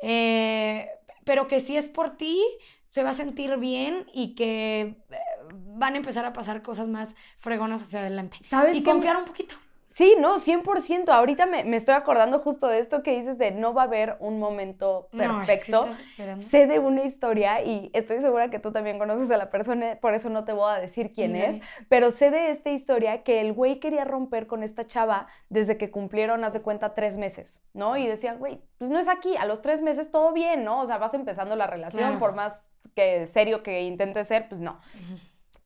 [0.00, 0.88] Eh,
[1.24, 2.42] pero que si es por ti,
[2.90, 5.18] se va a sentir bien y que eh,
[5.52, 8.38] van a empezar a pasar cosas más fregonas hacia adelante.
[8.44, 8.76] ¿Sabes?
[8.76, 9.54] Y confiar un poquito.
[9.98, 11.08] Sí, no, 100%.
[11.08, 14.38] Ahorita me, estoy acordando justo de esto que dices de no va a haber un
[14.38, 15.88] momento perfecto.
[16.36, 20.14] sé de una historia y estoy segura que tú también conoces a la persona, por
[20.14, 23.52] eso no te voy a decir quién es, pero sé de esta historia que el
[23.52, 27.96] güey quería romper con esta chava desde que cumplieron, haz de cuenta, tres meses, ¿no?
[27.96, 30.80] Y decían, güey, pues no es aquí, a los tres meses todo bien, ¿no?
[30.80, 34.78] O sea, vas empezando la relación, por más que serio que intente ser, pues no.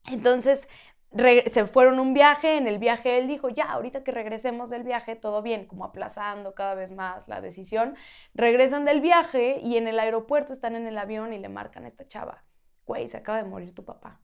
[0.07, 0.69] Entonces,
[1.15, 5.17] se fueron un viaje, en el viaje él dijo, ya, ahorita que regresemos del viaje,
[5.17, 7.95] todo bien, como aplazando cada vez más la decisión.
[8.35, 11.89] Regresan del viaje y en el aeropuerto están en el avión y le marcan a
[11.89, 12.45] esta chava,
[12.87, 14.21] güey, se acaba de morir tu papá.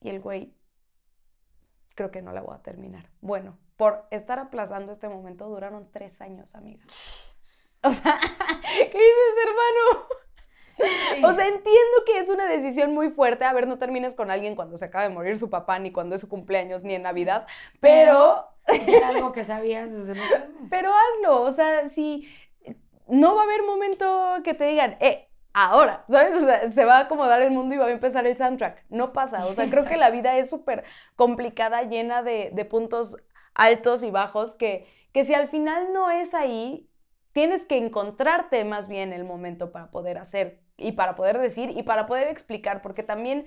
[0.00, 0.54] Y el güey,
[1.94, 3.08] creo que no la voy a terminar.
[3.20, 6.84] Bueno, por estar aplazando este momento duraron tres años, amiga.
[7.84, 8.18] O sea,
[8.62, 10.08] ¿qué dices, hermano?
[11.22, 13.44] O sea, entiendo que es una decisión muy fuerte.
[13.44, 16.14] A ver, no termines con alguien cuando se acaba de morir su papá, ni cuando
[16.14, 17.46] es su cumpleaños, ni en Navidad,
[17.80, 18.48] pero...
[18.66, 20.24] Era algo que sabías desde los
[20.70, 22.28] Pero hazlo, o sea, si
[23.08, 26.36] no va a haber momento que te digan, eh, ahora, ¿sabes?
[26.36, 28.84] O sea, se va a acomodar el mundo y va a empezar el soundtrack.
[28.88, 30.84] No pasa, o sea, creo que la vida es súper
[31.16, 33.16] complicada, llena de, de, puntos
[33.54, 36.88] altos y bajos, que, que si al final no es ahí,
[37.32, 41.82] tienes que encontrarte más bien el momento para poder hacer y para poder decir y
[41.82, 43.46] para poder explicar, porque también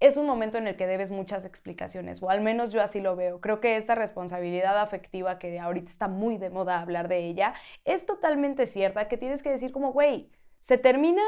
[0.00, 3.16] es un momento en el que debes muchas explicaciones, o al menos yo así lo
[3.16, 3.40] veo.
[3.40, 8.04] Creo que esta responsabilidad afectiva que ahorita está muy de moda hablar de ella, es
[8.04, 11.22] totalmente cierta, que tienes que decir como, güey, se termina,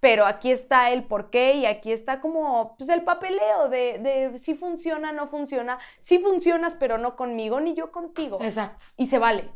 [0.00, 4.38] pero aquí está el por qué y aquí está como pues, el papeleo de, de
[4.38, 8.38] si funciona, no funciona, si funcionas, pero no conmigo, ni yo contigo.
[8.40, 8.84] Exacto.
[8.96, 9.50] Y se vale.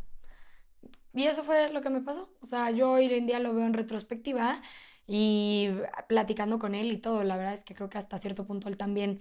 [1.13, 2.31] Y eso fue lo que me pasó.
[2.41, 4.63] O sea, yo hoy en día lo veo en retrospectiva
[5.07, 5.71] y
[6.09, 7.25] platicando con él y todo.
[7.25, 9.21] La verdad es que creo que hasta cierto punto él también.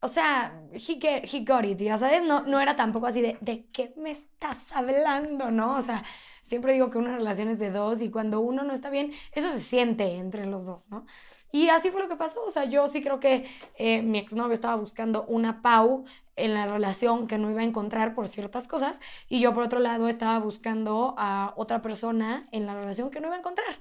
[0.00, 3.66] O sea, he, he got it, ya sabes, no, no era tampoco así de, ¿de
[3.72, 5.50] qué me estás hablando?
[5.50, 5.76] ¿No?
[5.76, 6.04] O sea,
[6.44, 9.50] siempre digo que una relación es de dos y cuando uno no está bien, eso
[9.50, 11.04] se siente entre los dos, ¿no?
[11.50, 12.44] Y así fue lo que pasó.
[12.44, 16.04] O sea, yo sí creo que eh, mi exnovio estaba buscando una Pau
[16.38, 19.00] en la relación que no iba a encontrar por ciertas cosas.
[19.28, 23.28] Y yo, por otro lado, estaba buscando a otra persona en la relación que no
[23.28, 23.78] iba a encontrar.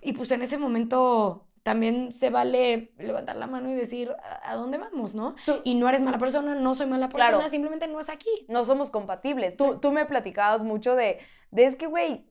[0.00, 4.14] Y pues en ese momento también se vale levantar la mano y decir
[4.44, 5.34] a, dónde vamos, ¿no?
[5.64, 8.46] y no eres mala persona, no soy mala persona, simplemente no es aquí.
[8.48, 9.56] No somos compatibles.
[9.56, 11.18] Tú, tú me platicabas mucho de,
[11.50, 12.30] de es que, güey,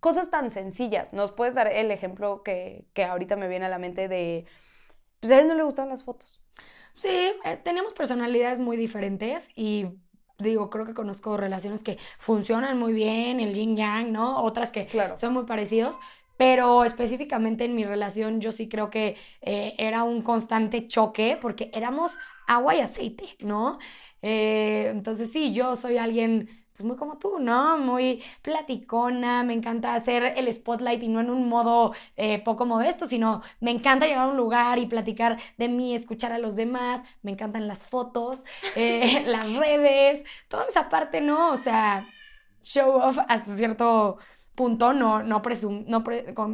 [0.00, 1.12] cosas tan sencillas.
[1.12, 4.46] ¿Nos puedes dar el ejemplo que, que ahorita me viene a la mente de,
[5.20, 6.41] pues a él no le gustan las fotos?
[6.94, 7.08] Sí,
[7.44, 9.86] eh, tenemos personalidades muy diferentes y
[10.38, 14.42] digo, creo que conozco relaciones que funcionan muy bien, el yin yang, ¿no?
[14.42, 15.96] Otras que son muy parecidos,
[16.36, 21.70] pero específicamente en mi relación yo sí creo que eh, era un constante choque porque
[21.72, 22.12] éramos
[22.46, 23.78] agua y aceite, ¿no?
[24.22, 27.78] Eh, entonces sí, yo soy alguien pues muy como tú, ¿no?
[27.78, 33.06] Muy platicona, me encanta hacer el spotlight y no en un modo eh, poco modesto,
[33.06, 37.02] sino me encanta llegar a un lugar y platicar de mí, escuchar a los demás,
[37.22, 38.44] me encantan las fotos,
[38.76, 41.52] eh, las redes, toda esa parte, ¿no?
[41.52, 42.06] O sea,
[42.62, 44.18] show off hasta cierto
[44.54, 46.04] punto, no, no, presum no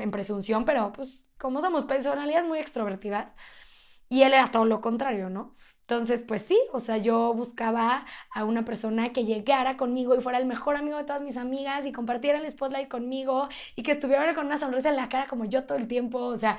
[0.00, 3.35] en presunción, pero pues como somos personalidades muy extrovertidas,
[4.09, 5.54] y él era todo lo contrario, ¿no?
[5.88, 10.37] Entonces, pues sí, o sea, yo buscaba a una persona que llegara conmigo y fuera
[10.38, 14.35] el mejor amigo de todas mis amigas y compartiera el spotlight conmigo y que estuviera
[14.35, 16.59] con una sonrisa en la cara como yo todo el tiempo, o sea,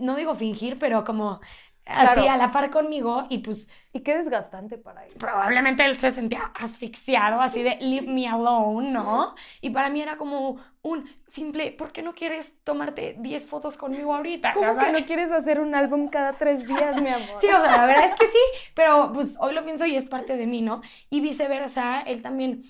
[0.00, 1.40] no digo fingir, pero como
[1.86, 3.68] así a la par conmigo y pues...
[3.94, 5.12] Y qué desgastante para él.
[5.18, 9.34] Probablemente él se sentía asfixiado, así de leave me alone, ¿no?
[9.60, 14.14] Y para mí era como un simple, ¿por qué no quieres tomarte 10 fotos conmigo
[14.14, 14.54] ahorita?
[14.54, 17.38] ¿Cómo que no quieres hacer un álbum cada tres días, mi amor?
[17.38, 20.06] Sí, o sea, la verdad es que sí, pero pues hoy lo pienso y es
[20.06, 20.80] parte de mí, ¿no?
[21.10, 22.62] Y viceversa, él también...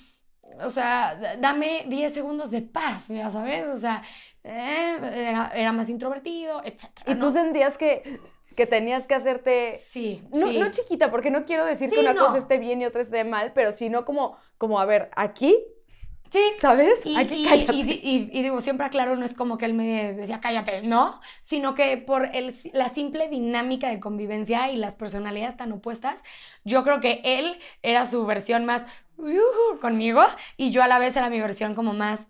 [0.62, 4.03] O sea, dame 10 segundos de paz, ya sabes, o sea,
[4.44, 6.90] eh, era, era, más introvertido, etc.
[7.07, 8.20] Y tú sentías que
[8.55, 9.81] que tenías que hacerte...
[9.88, 13.01] Sí, no, no chiquita, porque no quiero decir que una cosa esté bien y otra
[13.01, 15.57] esté mal, pero sino como, como a ver, aquí...
[16.31, 16.41] Sí.
[16.61, 17.05] ¿Sabes?
[17.05, 17.75] Y, aquí cállate.
[17.77, 21.21] Y, digo, siempre aclaro, no es como que él me decía cállate, ¿no?
[21.43, 26.23] Sino que por el, la simple dinámica de convivencia y las personalidades tan opuestas,
[26.65, 28.87] yo creo que él era su versión más
[29.83, 30.23] conmigo
[30.57, 32.29] y yo a la vez era mi versión como más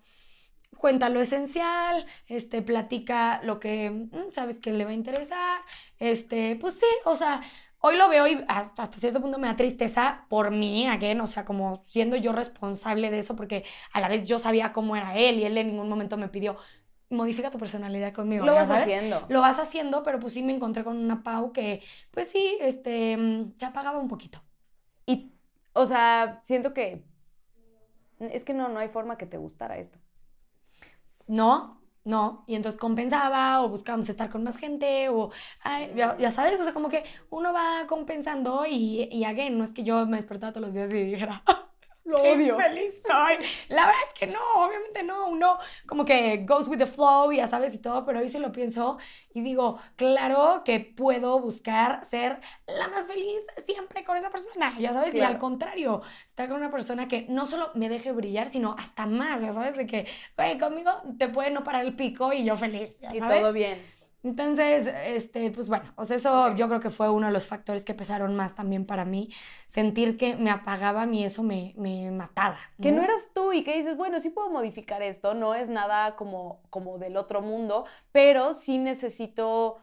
[0.83, 5.61] cuenta lo esencial, este, platica lo que mm, sabes que le va a interesar,
[5.97, 7.39] este, pues sí, o sea,
[7.79, 11.45] hoy lo veo y hasta cierto punto me da tristeza por mí, again, o sea,
[11.45, 15.39] como siendo yo responsable de eso, porque a la vez yo sabía cómo era él
[15.39, 16.57] y él en ningún momento me pidió,
[17.09, 18.45] modifica tu personalidad conmigo.
[18.45, 19.25] Lo vas haciendo.
[19.29, 23.15] Lo vas haciendo, pero pues sí me encontré con una Pau que, pues sí, este,
[23.15, 24.43] mm, se apagaba un poquito.
[25.05, 25.31] Y,
[25.71, 27.05] o sea, siento que,
[28.19, 30.02] es que no, no hay forma que te gustara esto
[31.27, 35.31] no, no, y entonces compensaba o buscábamos estar con más gente o,
[35.95, 39.83] ya, sabes, o sea, como que uno va compensando y, y again, no es que
[39.83, 41.43] yo me despertara todos los días y dijera,
[42.05, 42.57] lo odio.
[42.57, 43.37] feliz soy.
[43.69, 45.27] La verdad es que no, obviamente no.
[45.27, 48.51] Uno como que goes with the flow, ya sabes, y todo, pero hoy sí lo
[48.51, 48.97] pienso
[49.33, 54.93] y digo, claro que puedo buscar ser la más feliz siempre con esa persona, ya
[54.93, 58.75] sabes, y al contrario, estar con una persona que no solo me deje brillar, sino
[58.77, 62.43] hasta más, ya sabes, de que, güey, conmigo te puede no parar el pico y
[62.43, 62.99] yo feliz.
[63.11, 63.93] y todo bien.
[64.23, 67.83] Entonces, este, pues bueno, o sea, eso yo creo que fue uno de los factores
[67.83, 69.29] que pesaron más también para mí.
[69.67, 72.57] Sentir que me apagaba mí eso me, me mataba.
[72.81, 76.15] Que no eras tú y que dices, bueno, sí puedo modificar esto, no es nada
[76.15, 79.79] como, como del otro mundo, pero sí necesito,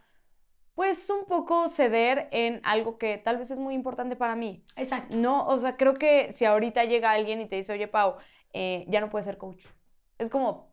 [0.75, 4.65] pues, un poco ceder en algo que tal vez es muy importante para mí.
[4.77, 5.19] Exacto.
[5.19, 8.17] No, o sea, creo que si ahorita llega alguien y te dice, oye, Pau,
[8.55, 9.67] eh, ya no puedes ser coach.
[10.17, 10.70] Es como,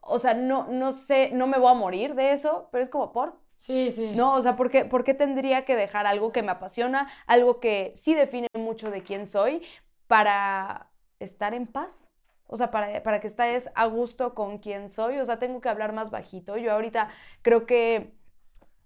[0.00, 3.12] o sea, no, no sé, no me voy a morir de eso, pero es como
[3.12, 3.34] por.
[3.56, 4.12] Sí, sí.
[4.14, 7.60] No, o sea, ¿por qué, ¿por qué tendría que dejar algo que me apasiona, algo
[7.60, 9.62] que sí define mucho de quién soy,
[10.06, 12.06] para estar en paz?
[12.46, 15.18] O sea, para, para que estés a gusto con quién soy.
[15.18, 16.56] O sea, tengo que hablar más bajito.
[16.56, 17.10] Yo ahorita
[17.42, 18.12] creo que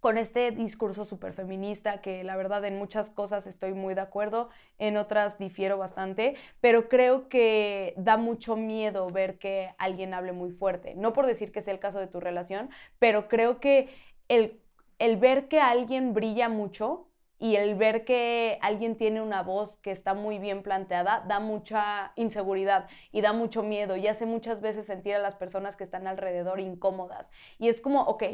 [0.05, 4.51] con este discurso súper feminista, que la verdad en muchas cosas estoy muy de acuerdo,
[4.77, 10.51] en otras difiero bastante, pero creo que da mucho miedo ver que alguien hable muy
[10.51, 10.95] fuerte.
[10.95, 13.89] No por decir que sea el caso de tu relación, pero creo que
[14.29, 14.61] el,
[14.99, 19.91] el ver que alguien brilla mucho y el ver que alguien tiene una voz que
[19.91, 24.85] está muy bien planteada da mucha inseguridad y da mucho miedo y hace muchas veces
[24.85, 27.31] sentir a las personas que están alrededor incómodas.
[27.59, 28.25] Y es como, ok,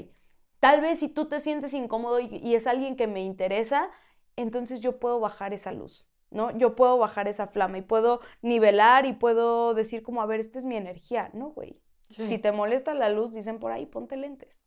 [0.60, 3.90] Tal vez si tú te sientes incómodo y, es alguien que me interesa,
[4.36, 6.56] entonces yo puedo bajar esa luz, ¿no?
[6.56, 10.58] Yo puedo bajar esa flama y puedo nivelar y puedo decir como, a ver, esta
[10.58, 11.80] es mi energía, ¿no, güey?
[12.08, 14.62] Si te molesta la luz, dicen por ahí, ponte lentes,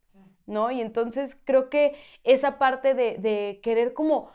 [0.46, 0.72] ¿no?
[0.72, 4.32] Y entonces creo que esa parte de, querer como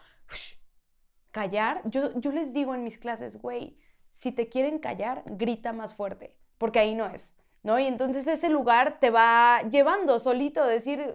[1.32, 3.78] callar, yo, yo les digo en mis clases, güey,
[4.12, 7.78] si te quieren callar, grita más fuerte, porque ahí no es, ¿no?
[7.78, 11.14] Y entonces ese lugar te va llevando solito a decir,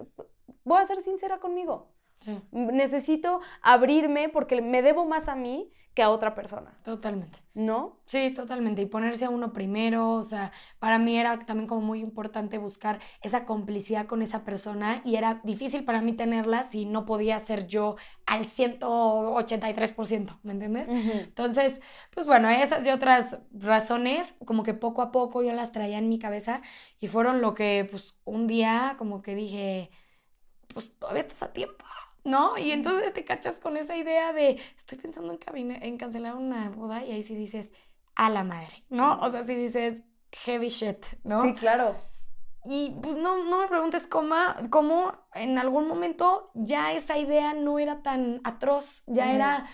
[0.63, 1.93] voy a ser sincera conmigo.
[2.51, 6.79] Necesito abrirme porque me debo más a mí que a otra persona.
[6.83, 7.37] Totalmente.
[7.53, 7.99] ¿No?
[8.07, 8.81] Sí, totalmente.
[8.81, 12.99] Y ponerse a uno primero, o sea, para mí era también como muy importante buscar
[13.21, 17.67] esa complicidad con esa persona y era difícil para mí tenerla si no podía ser
[17.67, 17.95] yo
[18.25, 20.89] al 183%, ¿me entiendes?
[20.89, 21.79] Entonces,
[22.11, 26.09] pues bueno, esas y otras razones, como que poco a poco yo las traía en
[26.09, 26.63] mi cabeza
[26.99, 29.91] y fueron lo que, pues, un día como que dije,
[30.73, 31.85] pues todavía estás a tiempo
[32.23, 32.57] ¿no?
[32.57, 37.03] Y entonces te cachas con esa idea de, estoy pensando en, en cancelar una boda
[37.03, 37.71] y ahí sí dices,
[38.15, 39.19] a la madre, ¿no?
[39.19, 41.43] O sea, si dices, heavy shit, ¿no?
[41.43, 41.95] Sí, claro.
[42.65, 44.35] Y pues no, no me preguntes cómo,
[44.69, 49.67] cómo en algún momento ya esa idea no era tan atroz, ya era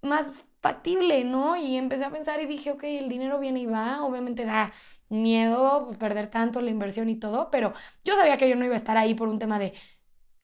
[0.00, 0.32] más
[0.62, 1.56] factible, ¿no?
[1.56, 4.72] Y empecé a pensar y dije, ok, el dinero viene y va, obviamente da
[5.10, 8.78] miedo perder tanto la inversión y todo, pero yo sabía que yo no iba a
[8.78, 9.74] estar ahí por un tema de,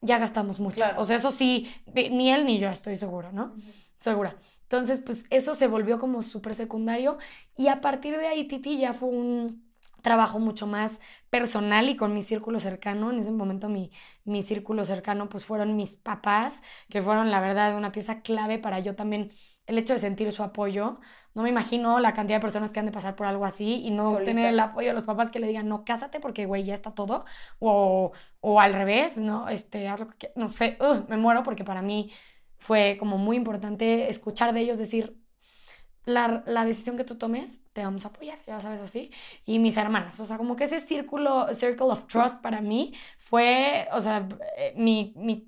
[0.06, 0.82] ya gastamos mucho.
[0.96, 3.54] O sea, eso sí, ni él ni yo estoy seguro, ¿no?
[3.98, 4.36] Segura.
[4.62, 7.18] Entonces, pues eso se volvió como súper secundario
[7.56, 9.66] y a partir de ahí Titi ya fue un
[10.02, 10.98] trabajo mucho más
[11.30, 13.10] personal y con mi círculo cercano.
[13.10, 13.90] En ese momento mi,
[14.24, 18.80] mi círculo cercano pues fueron mis papás, que fueron la verdad una pieza clave para
[18.80, 19.30] yo también
[19.66, 21.00] el hecho de sentir su apoyo.
[21.34, 23.90] No me imagino la cantidad de personas que han de pasar por algo así y
[23.90, 26.74] no tener el apoyo de los papás que le digan, no, cásate porque, güey, ya
[26.74, 27.24] está todo.
[27.58, 29.48] O, o al revés, ¿no?
[29.48, 32.12] Este, haz lo que No sé, me muero porque para mí
[32.58, 35.18] fue como muy importante escuchar de ellos decir,
[36.06, 39.10] la, la, decisión que tú tomes, te vamos a apoyar, ya sabes así.
[39.44, 43.88] Y mis hermanas, o sea, como que ese círculo, circle of trust para mí fue,
[43.92, 45.44] o sea, eh, mi, mi,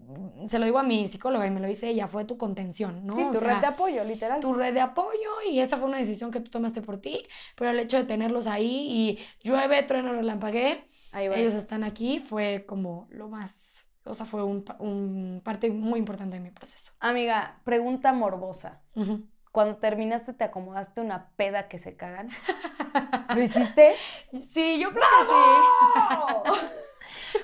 [0.49, 3.15] se lo digo a mi psicóloga y me lo dice ella, fue tu contención, ¿no?
[3.15, 4.41] Sí, tu red de apoyo, literal.
[4.41, 7.71] Tu red de apoyo y esa fue una decisión que tú tomaste por ti, pero
[7.71, 13.29] el hecho de tenerlos ahí y llueve, trueno, relampagué, ellos están aquí, fue como lo
[13.29, 16.93] más, o sea, fue un, un parte muy importante de mi proceso.
[16.99, 18.83] Amiga, pregunta morbosa
[19.53, 22.29] cuando terminaste te acomodaste una peda que se cagan.
[23.35, 23.95] ¿Lo hiciste?
[24.33, 26.61] Sí, yo creo que sí.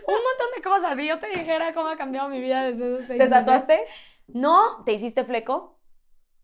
[0.07, 0.97] Un montón de cosas.
[0.97, 3.85] Si yo te dijera cómo ha cambiado mi vida desde esos seis ¿Te tatuaste?
[4.29, 4.83] No.
[4.85, 5.79] ¿Te hiciste fleco?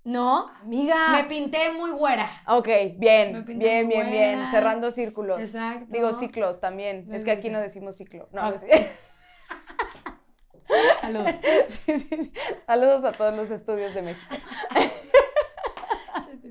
[0.04, 0.48] No.
[0.62, 1.10] Amiga.
[1.10, 2.28] Me pinté muy güera.
[2.46, 4.46] Ok, bien, bien, bien, bien.
[4.46, 5.40] Cerrando círculos.
[5.40, 5.86] Exacto.
[5.90, 7.12] Digo ciclos también.
[7.12, 8.28] es que aquí no decimos ciclo.
[8.32, 8.50] No,
[11.00, 11.34] Saludos.
[11.68, 12.32] Sí, sí, sí.
[12.66, 14.34] Saludos a todos los estudios de México.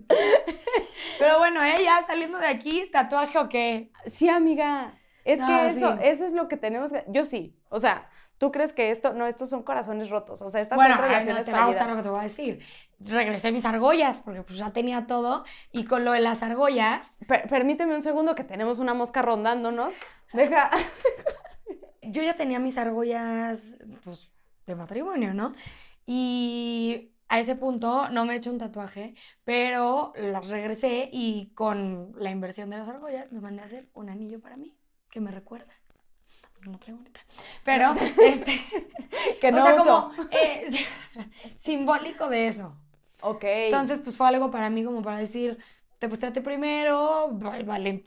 [1.19, 1.75] Pero bueno, ¿eh?
[1.83, 3.91] Ya saliendo de aquí, ¿tatuaje o qué?
[4.05, 4.93] Sí, amiga.
[5.25, 7.03] Es que eso, eso es lo que tenemos que...
[7.07, 7.55] Yo sí.
[7.69, 9.13] O sea, ¿tú crees que esto...
[9.13, 10.41] No, estos son corazones rotos.
[10.41, 12.23] O sea, estas son relaciones no, te va a gustar lo que te voy a
[12.23, 12.63] decir.
[12.99, 15.43] Regresé mis argollas, porque pues ya tenía todo.
[15.71, 17.11] Y con lo de las argollas...
[17.49, 19.93] permíteme un segundo que tenemos una mosca rondándonos.
[20.33, 20.71] Deja...
[22.01, 24.31] Yo ya tenía mis argollas, pues,
[24.65, 25.53] de matrimonio, ¿no?
[26.07, 29.13] Y a ese punto no me he hecho un tatuaje,
[29.45, 34.09] pero las regresé y con la inversión de las argollas me mandé a hacer un
[34.09, 34.75] anillo para mí
[35.11, 35.73] que me recuerda.
[36.65, 37.21] No traigo bonita.
[37.63, 38.59] Pero, este.
[39.41, 40.67] que no o sea, como eh,
[41.55, 42.75] simbólico de eso.
[43.21, 43.43] Ok.
[43.43, 45.59] Entonces, pues fue algo para mí como para decir,
[45.99, 47.37] te ti primero,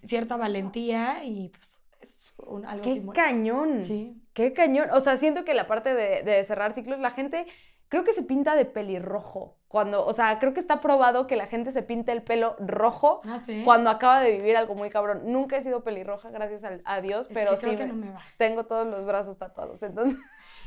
[0.05, 3.85] cierta valentía y pues es un, algo ¡Qué cañón!
[3.85, 4.21] Sí.
[4.33, 4.89] ¡Qué cañón!
[4.93, 7.47] O sea, siento que la parte de, de cerrar ciclos, la gente
[7.93, 9.59] creo que se pinta de pelirrojo.
[9.69, 13.21] Cuando, o sea, creo que está probado que la gente se pinta el pelo rojo
[13.27, 15.25] ah, cuando acaba de vivir algo muy cabrón.
[15.27, 17.77] Nunca he sido pelirroja, gracias a, Dios, pero sí
[18.39, 19.83] tengo todos los brazos tatuados.
[19.83, 20.19] Entonces,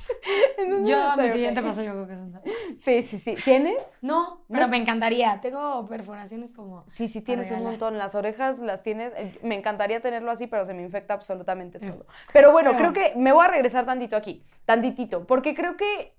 [0.86, 2.42] yo a mi siguiente paso yo creo que son
[2.78, 3.36] Sí, sí, sí.
[3.44, 3.98] ¿Tienes?
[4.04, 5.40] No, pero me encantaría.
[5.42, 6.84] Tengo perforaciones como.
[6.90, 7.98] Sí, sí, tienes un montón.
[7.98, 9.14] Las orejas las tienes.
[9.18, 12.06] Eh, me encantaría tenerlo así, pero se me infecta absolutamente todo.
[12.32, 16.15] Pero bueno, creo que me voy a regresar tantito aquí, tantitito, porque creo que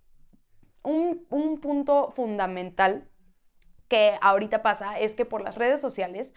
[0.86, 3.08] un, punto fundamental
[3.88, 6.34] que ahorita pasa es que por las redes sociales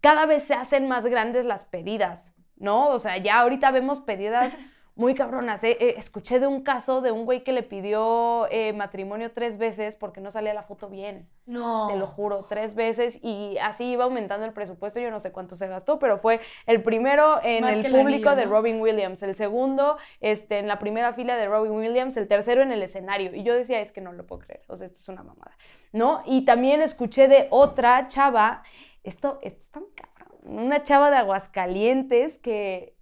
[0.00, 2.88] cada vez se hacen más grandes las pedidas, ¿no?
[2.88, 4.56] O sea, ya ahorita vemos pedidas
[4.96, 5.62] muy cabronas.
[5.62, 5.76] ¿eh?
[5.78, 9.94] Eh, escuché de un caso de un güey que le pidió eh, matrimonio tres veces
[9.94, 11.28] porque no salía la foto bien.
[11.44, 11.88] No.
[11.88, 14.98] Te lo juro, tres veces y así iba aumentando el presupuesto.
[14.98, 18.80] Yo no sé cuánto se gastó, pero fue el primero en el público de Robin
[18.80, 22.82] Williams, el segundo este, en la primera fila de Robin Williams, el tercero en el
[22.82, 23.34] escenario.
[23.34, 24.62] Y yo decía, es que no lo puedo creer.
[24.66, 25.52] O sea, esto es una mamada.
[25.92, 26.22] ¿No?
[26.24, 28.62] Y también escuché de otra chava,
[29.04, 32.95] esto, esto está muy cabrón, una chava de Aguascalientes que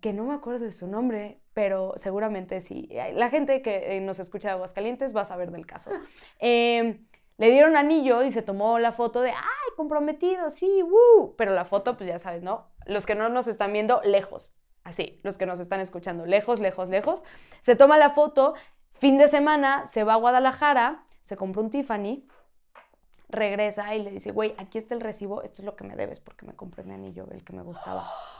[0.00, 2.88] que no me acuerdo de su nombre, pero seguramente sí.
[3.14, 5.90] La gente que eh, nos escucha de Aguascalientes va a saber del caso.
[6.38, 7.06] Em,
[7.36, 11.34] le dieron anillo y se tomó la foto de, ay, comprometido, sí, woo.
[11.36, 12.68] Pero la foto, pues ya sabes, ¿no?
[12.86, 14.54] Los que no nos están viendo, lejos.
[14.82, 17.22] Así, los que nos están escuchando, lejos, lejos, lejos.
[17.60, 18.54] Se toma la foto,
[18.92, 22.26] fin de semana, se va a Guadalajara, se compra un Tiffany,
[23.28, 26.20] regresa y le dice, güey, aquí está el recibo, esto es lo que me debes
[26.20, 28.10] porque me compré mi anillo, el que me gustaba.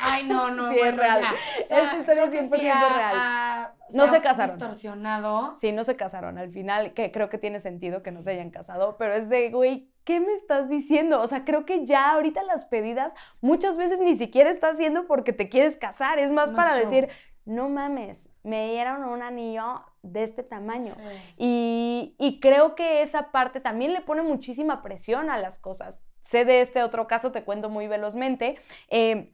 [0.00, 0.70] Ay, no, no.
[0.70, 1.22] Sí, es real.
[1.60, 3.72] Esta historia es 100% real.
[3.92, 4.56] no se casaron.
[4.56, 5.54] Distorsionado.
[5.56, 6.38] Sí, no se casaron.
[6.38, 9.50] Al final, que creo que tiene sentido que no se hayan casado, pero es de,
[9.50, 11.20] güey, ¿qué me estás diciendo?
[11.20, 15.32] O sea, creo que ya ahorita las pedidas muchas veces ni siquiera estás haciendo porque
[15.32, 16.18] te quieres casar.
[16.18, 17.08] Es más, para decir,
[17.44, 20.92] no mames, me dieron un anillo de este tamaño.
[21.36, 26.00] Y, y, creo que esa parte también le pone muchísima presión a las cosas.
[26.20, 28.56] Sé de este otro caso, te cuento muy velozmente.
[28.88, 29.32] Eh,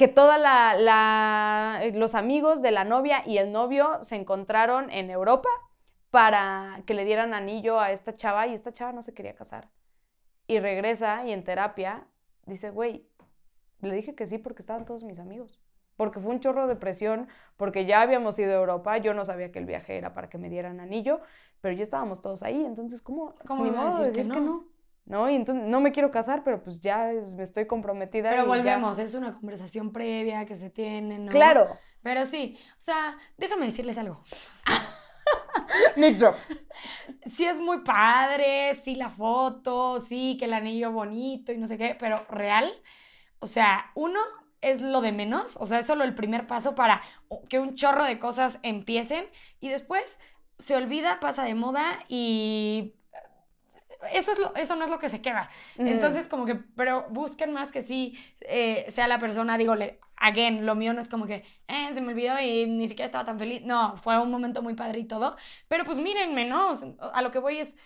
[0.00, 5.50] que todos la, los amigos de la novia y el novio se encontraron en Europa
[6.08, 9.68] para que le dieran anillo a esta chava y esta chava no se quería casar.
[10.46, 12.06] Y regresa y en terapia
[12.46, 13.06] dice, güey,
[13.82, 15.60] le dije que sí porque estaban todos mis amigos.
[15.98, 17.28] Porque fue un chorro de presión,
[17.58, 20.38] porque ya habíamos ido a Europa, yo no sabía que el viaje era para que
[20.38, 21.20] me dieran anillo,
[21.60, 23.34] pero ya estábamos todos ahí, entonces, ¿cómo?
[23.46, 24.40] ¿Cómo me a decir, que no?
[24.40, 24.64] ¿no?
[25.10, 28.30] Y entonces no me quiero casar, pero pues ya me estoy comprometida.
[28.30, 31.32] Pero volvemos, es una conversación previa que se tiene, ¿no?
[31.32, 31.76] Claro.
[32.02, 34.22] Pero sí, o sea, déjame decirles algo.
[35.96, 36.36] Nick drop.
[37.26, 41.76] Sí es muy padre, sí la foto, sí que el anillo bonito y no sé
[41.76, 42.72] qué, pero real,
[43.40, 44.20] o sea, uno
[44.60, 47.02] es lo de menos, o sea, es solo el primer paso para
[47.48, 49.26] que un chorro de cosas empiecen
[49.60, 50.18] y después
[50.58, 52.94] se olvida, pasa de moda y
[54.12, 55.50] eso, es lo, eso no es lo que se queda.
[55.76, 60.66] Entonces, como que, pero busquen más que sí eh, sea la persona, digo, le, again,
[60.66, 63.38] lo mío no es como que, eh, se me olvidó y ni siquiera estaba tan
[63.38, 63.62] feliz.
[63.64, 65.36] No, fue un momento muy padre y todo.
[65.68, 66.70] Pero pues mírenme, ¿no?
[67.12, 67.76] A lo que voy es,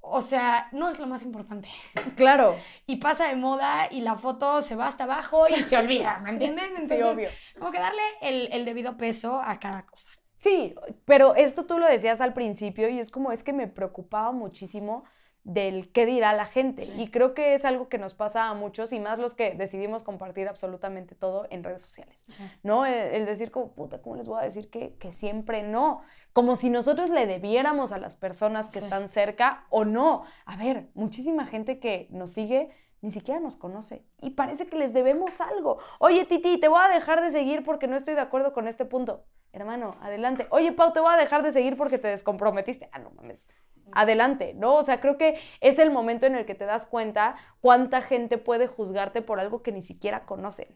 [0.00, 1.68] o sea, no es lo más importante.
[2.16, 2.54] Claro.
[2.86, 6.30] Y pasa de moda y la foto se va hasta abajo y se olvida, ¿me
[6.30, 6.64] entienden?
[6.70, 7.28] Entonces, sí, obvio.
[7.58, 10.10] Como que darle el, el debido peso a cada cosa.
[10.36, 10.74] Sí,
[11.06, 15.04] pero esto tú lo decías al principio y es como, es que me preocupaba muchísimo
[15.44, 16.90] del qué dirá la gente.
[16.96, 20.02] Y creo que es algo que nos pasa a muchos y más los que decidimos
[20.02, 22.26] compartir absolutamente todo en redes sociales.
[22.62, 22.86] ¿No?
[22.86, 26.00] El, decir como, puta, ¿cómo les voy a decir que, que, siempre no?
[26.32, 30.24] Como si nosotros le debiéramos a las personas que están cerca o no.
[30.46, 32.70] A ver, muchísima gente que nos sigue
[33.04, 35.78] ni siquiera nos conoce y parece que les debemos algo.
[35.98, 38.86] Oye, Titi, te voy a dejar de seguir porque no estoy de acuerdo con este
[38.86, 39.26] punto.
[39.52, 40.46] Hermano, adelante.
[40.48, 42.88] Oye, Pau, te voy a dejar de seguir porque te descomprometiste.
[42.92, 43.46] Ah, no mames
[43.92, 44.76] adelante, ¿no?
[44.76, 48.38] O sea, creo que es el momento en el que te das cuenta cuánta gente
[48.38, 50.68] puede juzgarte por algo que ni siquiera conocen,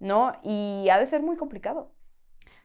[0.00, 0.32] ¿no?
[0.42, 1.92] Y ha de ser muy complicado.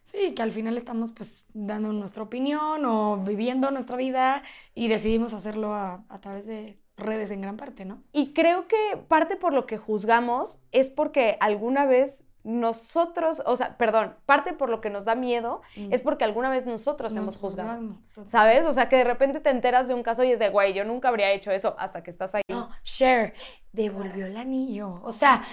[0.05, 4.41] Sí, que al final estamos pues dando nuestra opinión o viviendo nuestra vida
[4.73, 8.01] y decidimos hacerlo a, a través de redes en gran parte, ¿no?
[8.11, 13.77] Y creo que parte por lo que juzgamos es porque alguna vez nosotros, o sea,
[13.77, 15.91] perdón, parte por lo que nos da miedo mm.
[15.91, 17.97] es porque alguna vez nosotros hemos juzgado.
[18.27, 18.65] ¿Sabes?
[18.65, 20.85] O sea, que de repente te enteras de un caso y es de, güey, yo
[20.85, 22.43] nunca habría hecho eso hasta que estás ahí.
[22.49, 23.33] No, Cher,
[23.73, 25.01] devolvió el anillo.
[25.03, 25.43] O sea,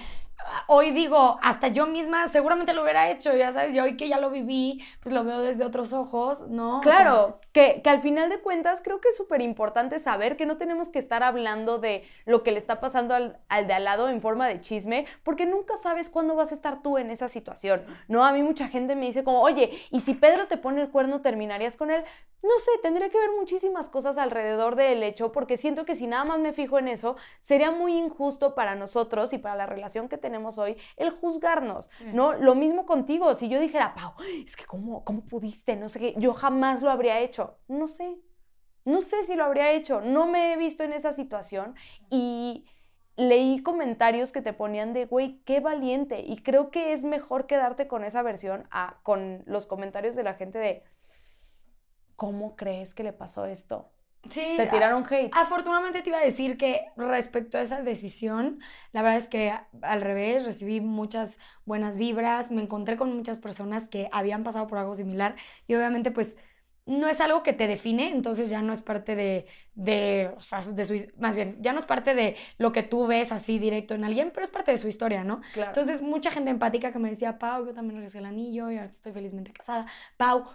[0.67, 4.19] hoy digo, hasta yo misma seguramente lo hubiera hecho, ya sabes, yo hoy que ya
[4.19, 6.81] lo viví, pues lo veo desde otros ojos, ¿no?
[6.81, 10.57] Claro, que, que, al final de cuentas creo que es súper importante saber que no
[10.57, 14.09] tenemos que estar hablando de lo que le está pasando al, al, de al lado
[14.09, 17.85] en forma de chisme, porque nunca sabes cuándo vas a estar tú en esa situación,
[18.07, 18.25] ¿no?
[18.25, 21.21] A mí mucha gente me dice como, oye, ¿y si Pedro te pone el cuerno,
[21.21, 22.03] terminarías con él?
[22.43, 26.25] No sé, tendría que ver muchísimas cosas alrededor del hecho, porque siento que si nada
[26.25, 30.17] más me fijo en eso, sería muy injusto para nosotros y para la relación que
[30.17, 32.33] tenemos hoy el juzgarnos, ¿no?
[32.33, 34.13] Lo mismo contigo, si yo dijera, Pau,
[34.45, 38.17] es que cómo, cómo pudiste, no sé qué, yo jamás lo habría hecho, no sé,
[38.83, 41.75] no sé si lo habría hecho, no me he visto en esa situación
[42.09, 42.65] y
[43.15, 47.87] leí comentarios que te ponían de, güey, qué valiente, y creo que es mejor quedarte
[47.87, 50.83] con esa versión a con los comentarios de la gente de,
[52.15, 53.91] ¿cómo crees que le pasó esto?
[54.29, 54.53] Sí.
[54.57, 55.31] Te tiraron hate.
[55.33, 58.59] Afortunadamente te iba a decir que respecto a esa decisión,
[58.91, 63.87] la verdad es que al revés, recibí muchas buenas vibras, me encontré con muchas personas
[63.87, 65.35] que habían pasado por algo similar
[65.67, 66.35] y obviamente pues
[66.85, 70.61] no es algo que te define, entonces ya no es parte de, de, o sea,
[70.61, 73.95] de su, más bien, ya no es parte de lo que tú ves así directo
[73.95, 75.41] en alguien, pero es parte de su historia, ¿no?
[75.53, 75.71] Claro.
[75.71, 78.91] Entonces, mucha gente empática que me decía, Pau, yo también regresé el anillo y ahora
[78.91, 79.87] estoy felizmente casada.
[80.15, 80.45] Pau,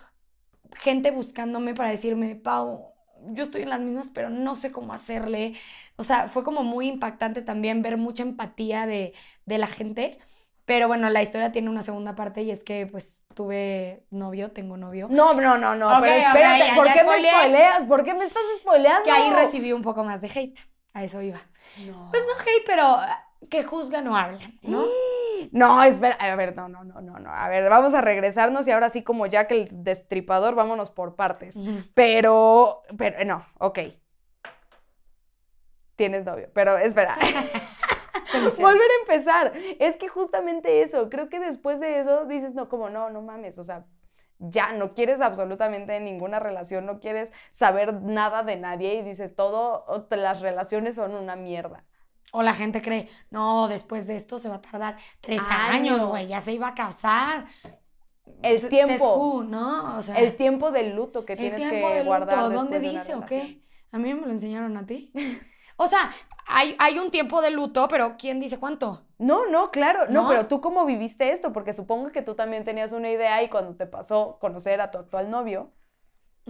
[0.77, 2.90] gente buscándome para decirme, Pau,
[3.29, 5.55] yo estoy en las mismas, pero no sé cómo hacerle.
[5.97, 9.15] O sea, fue como muy impactante también ver mucha empatía de,
[9.47, 10.19] de la gente.
[10.65, 14.77] Pero bueno, la historia tiene una segunda parte y es que pues tuve novio, tengo
[14.77, 15.09] novio.
[15.11, 17.85] No, no, no, no, pero espérate, ¿por qué me spoileas?
[17.85, 19.05] ¿Por qué me estás spoileando?
[19.05, 20.59] Que ahí recibí un poco más de hate,
[20.93, 21.41] a eso iba.
[21.87, 22.11] No.
[22.11, 22.99] Pues no hate, pero
[23.49, 24.85] que juzgan o hablan, ¿no?
[25.53, 27.31] No, espera, a ver, no, no, no, no, no.
[27.31, 31.17] A ver, vamos a regresarnos y ahora sí como ya que el destripador, vámonos por
[31.17, 31.57] partes.
[31.95, 33.79] Pero, pero, no, ok.
[35.97, 37.17] Tienes novio, pero espera.
[38.59, 39.53] Volver a empezar.
[39.79, 43.59] Es que justamente eso, creo que después de eso dices, no, como no, no mames,
[43.59, 43.87] o sea,
[44.39, 49.85] ya no quieres absolutamente ninguna relación, no quieres saber nada de nadie y dices, todo,
[50.11, 51.85] las relaciones son una mierda.
[52.33, 56.29] O la gente cree, no, después de esto se va a tardar tres años, güey,
[56.29, 57.47] ya se iba a casar.
[58.43, 59.99] el tiempo, ¿no?
[59.99, 62.53] O sea, el tiempo del luto que tienes que guardar.
[62.53, 63.63] ¿Dónde dice o qué?
[63.93, 65.13] A mí me lo enseñaron a ti.
[65.77, 66.13] o sea,
[66.47, 69.07] hay, hay, un tiempo de luto, pero ¿quién dice cuánto?
[69.19, 72.93] No, no, claro, no, pero tú cómo viviste esto, porque supongo que tú también tenías
[72.93, 75.73] una idea y cuando te pasó conocer a tu actual novio,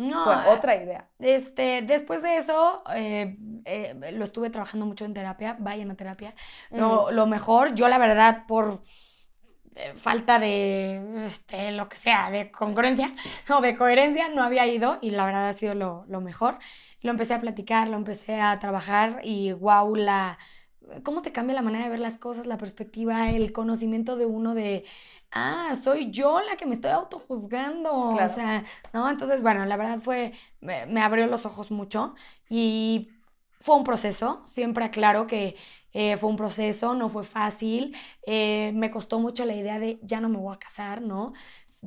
[0.00, 1.08] no, fue eh, otra idea.
[1.18, 3.36] Este, después de eso, eh,
[3.66, 6.34] eh, lo estuve trabajando mucho en terapia, vayan a terapia.
[6.70, 8.82] Lo, lo mejor, yo la verdad, por
[9.96, 13.14] falta de, este, lo que sea, de congruencia
[13.50, 16.58] o de coherencia, no había ido y la verdad ha sido lo, lo mejor.
[17.02, 20.38] Lo empecé a platicar, lo empecé a trabajar y wow, la,
[21.02, 24.54] cómo te cambia la manera de ver las cosas, la perspectiva, el conocimiento de uno
[24.54, 24.84] de,
[25.30, 27.92] ah, soy yo la que me estoy autojuzgando.
[27.92, 29.08] O sea, ¿no?
[29.08, 32.14] Entonces, bueno, la verdad fue, me, abrió los ojos mucho
[32.48, 33.10] y
[33.60, 35.56] fue un proceso, siempre aclaro que
[35.92, 40.20] eh, fue un proceso, no fue fácil, eh, me costó mucho la idea de ya
[40.20, 41.32] no me voy a casar, ¿no?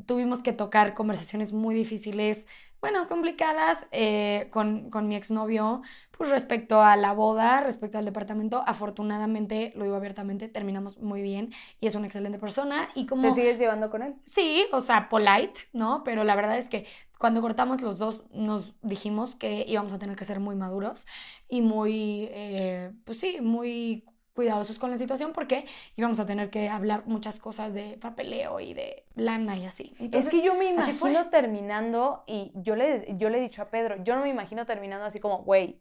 [0.05, 2.45] Tuvimos que tocar conversaciones muy difíciles
[2.83, 8.61] bueno, complicadas eh, con, con, mi exnovio, pues respecto a la boda, respecto al departamento,
[8.67, 12.89] afortunadamente, lo digo abiertamente, terminamos muy bien y es una excelente persona.
[12.93, 14.15] Y como, ¿Te sigues llevando con él?
[14.25, 16.03] Sí, o sea, polite, ¿no?
[16.03, 16.85] Pero la verdad es que
[17.17, 21.05] cuando cortamos los dos nos dijimos que íbamos a tener que ser muy maduros
[21.47, 24.03] y muy, eh, pues sí, muy
[24.33, 25.65] cuidadosos con la situación porque
[25.95, 29.95] íbamos a tener que hablar muchas cosas de papeleo y de lana y así.
[30.11, 34.03] es que yo me imagino terminando y yo le, yo le he dicho a Pedro,
[34.03, 35.79] yo no me imagino terminando así como, güey,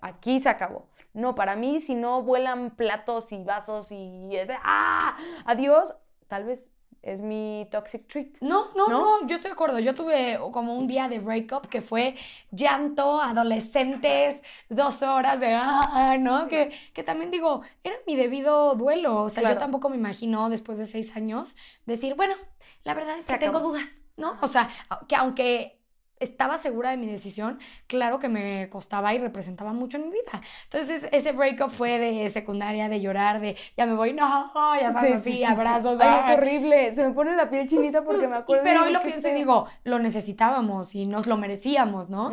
[0.00, 0.88] aquí se acabó.
[1.14, 5.94] No, para mí si no vuelan platos y vasos y es de, ah, adiós,
[6.26, 6.72] tal vez
[7.06, 8.26] es mi toxic treat.
[8.40, 9.78] No, no, no, yo estoy de acuerdo.
[9.78, 12.16] Yo tuve como un día de breakup que fue
[12.50, 16.48] llanto, adolescentes, dos horas de, ah, ¿no?
[16.48, 19.22] Que, que también digo, era mi debido duelo.
[19.22, 21.54] O sea, yo tampoco me imagino después de seis años
[21.86, 22.34] decir, bueno,
[22.82, 24.36] la verdad es que tengo dudas, ¿no?
[24.42, 24.68] O sea,
[25.06, 25.75] que aunque
[26.20, 30.40] estaba segura de mi decisión, claro que me costaba y representaba mucho en mi vida.
[30.64, 35.22] Entonces, ese breakup fue de secundaria, de llorar, de ya me voy, no, ya sabes,
[35.22, 35.98] sí, abrazos.
[36.00, 38.64] Ay, qué horrible, se me pone la piel chinita pues, porque pues, me acuerdo.
[38.64, 42.30] Pero hoy lo pienso y digo, lo necesitábamos y nos lo merecíamos, ¿no?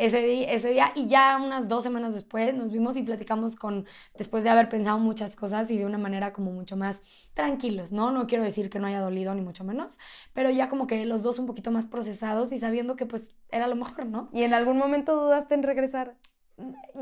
[0.00, 3.86] Ese, día, ese día y ya unas dos semanas después nos vimos y platicamos con,
[4.16, 7.00] después de haber pensado muchas cosas y de una manera como mucho más
[7.34, 8.10] tranquilos, ¿no?
[8.10, 9.98] No quiero decir que no haya dolido ni mucho menos,
[10.32, 13.66] pero ya como que los dos un poquito más procesados y sabiendo que pues era
[13.68, 14.30] lo mejor, ¿no?
[14.32, 16.16] ¿Y en algún momento dudaste en regresar?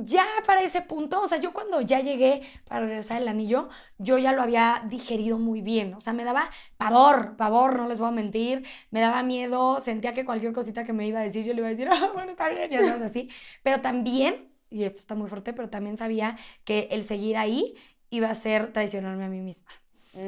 [0.03, 4.19] Ya para ese punto, o sea, yo cuando ya llegué para regresar el anillo, yo
[4.19, 8.09] ya lo había digerido muy bien, o sea, me daba pavor, pavor, no les voy
[8.09, 11.53] a mentir, me daba miedo, sentía que cualquier cosita que me iba a decir, yo
[11.53, 13.31] le iba a decir, ah, bueno, está bien, y sabes, así,
[13.63, 17.75] pero también, y esto está muy fuerte, pero también sabía que el seguir ahí
[18.11, 19.71] iba a ser traicionarme a mí misma.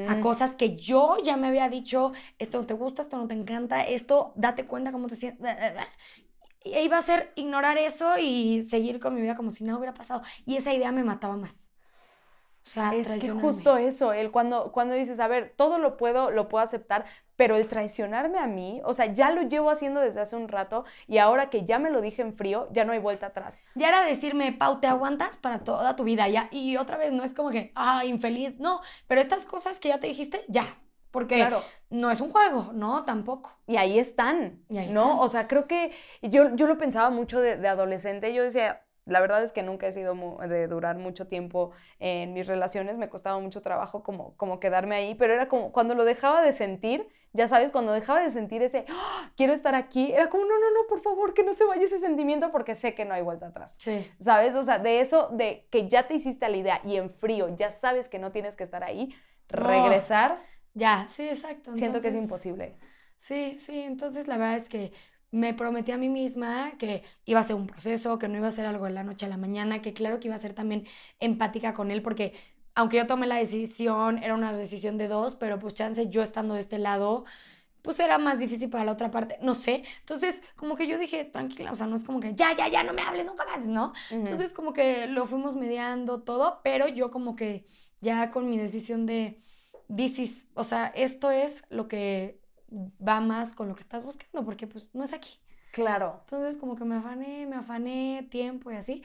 [0.08, 0.20] A mm.
[0.20, 3.82] cosas que yo ya me había dicho, esto no te gusta, esto no te encanta,
[3.82, 5.40] esto, date cuenta cómo te sientes
[6.62, 9.94] e iba a ser ignorar eso y seguir con mi vida como si nada hubiera
[9.94, 10.22] pasado.
[10.46, 11.70] Y esa idea me mataba más.
[12.66, 16.30] O sea, es que justo eso, el cuando, cuando dices, a ver, todo lo puedo,
[16.30, 20.20] lo puedo aceptar, pero el traicionarme a mí, o sea, ya lo llevo haciendo desde
[20.20, 22.98] hace un rato y ahora que ya me lo dije en frío, ya no hay
[22.98, 23.60] vuelta atrás.
[23.74, 26.48] Ya era decirme, Pau, te aguantas para toda tu vida, ya.
[26.52, 29.98] Y otra vez no es como que, ah, infeliz, no, pero estas cosas que ya
[29.98, 30.64] te dijiste, ya,
[31.10, 31.48] porque
[31.90, 33.04] no es un juego, ¿no?
[33.04, 33.50] Tampoco.
[33.66, 35.20] Y ahí están, ¿no?
[35.20, 35.92] O sea, creo que
[36.22, 38.32] yo, yo lo pensaba mucho de, adolescente.
[38.32, 40.14] Yo decía, la verdad es que nunca he sido
[40.48, 42.96] de durar mucho tiempo en mis relaciones.
[42.96, 45.14] Me costaba mucho trabajo como, como quedarme ahí.
[45.16, 48.84] Pero era como cuando lo dejaba de sentir, ya sabes, cuando dejaba de sentir ese,
[48.88, 49.30] ¡Ah!
[49.36, 51.98] quiero estar aquí, era como, no, no, no, por favor, que no se vaya ese
[51.98, 53.76] sentimiento porque sé que no hay vuelta atrás.
[53.80, 54.08] Sí.
[54.20, 54.54] ¿Sabes?
[54.54, 57.70] O sea, de eso, de que ya te hiciste la idea y en frío ya
[57.70, 59.14] sabes que no tienes que estar ahí,
[59.48, 60.38] regresar
[60.74, 61.76] ya, sí, exacto.
[61.76, 62.76] Siento que es imposible.
[63.16, 64.92] Sí, sí, entonces la verdad es que
[65.30, 68.52] me prometí a mí misma que iba a ser un proceso, que no iba a
[68.52, 70.86] ser algo de la noche a la mañana, que claro que iba a ser también
[71.20, 72.34] empática con él, porque
[72.74, 76.54] aunque yo tomé la decisión, era una decisión de dos, pero pues chance yo estando
[76.54, 77.24] de este lado,
[77.82, 79.84] pues era más difícil para la otra parte, no sé.
[80.00, 82.82] Entonces, como que yo dije, tranquila, o sea, no es como que ya, ya, ya,
[82.82, 83.92] no me hables nunca más, ¿no?
[84.10, 87.66] Entonces, como que lo fuimos mediando todo, pero yo como que
[88.00, 89.40] ya con mi decisión de
[89.90, 92.40] dices, o sea, esto es lo que
[93.06, 95.38] va más con lo que estás buscando, porque pues no es aquí.
[95.72, 96.20] Claro.
[96.22, 99.02] Entonces como que me afané, me afané tiempo y así.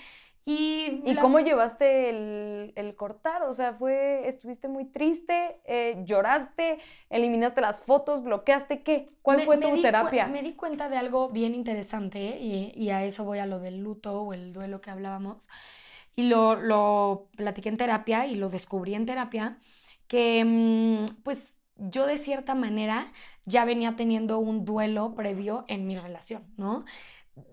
[0.47, 3.41] ¿Y, ¿Y cómo llevaste el, el, cortar?
[3.41, 6.77] O sea, fue, estuviste muy triste, eh, lloraste,
[7.09, 9.07] eliminaste las fotos, bloqueaste, ¿qué?
[9.23, 10.27] ¿Cuál fue tu terapia?
[10.27, 13.79] Me di cuenta de algo bien interesante y, y, a eso voy a lo del
[13.79, 15.49] luto o el duelo que hablábamos.
[16.15, 19.57] Y lo, lo platiqué en terapia y lo descubrí en terapia
[20.07, 21.41] que mm, pues
[21.77, 23.11] yo de cierta manera
[23.45, 26.85] ya venía teniendo un duelo previo en mi relación, ¿no?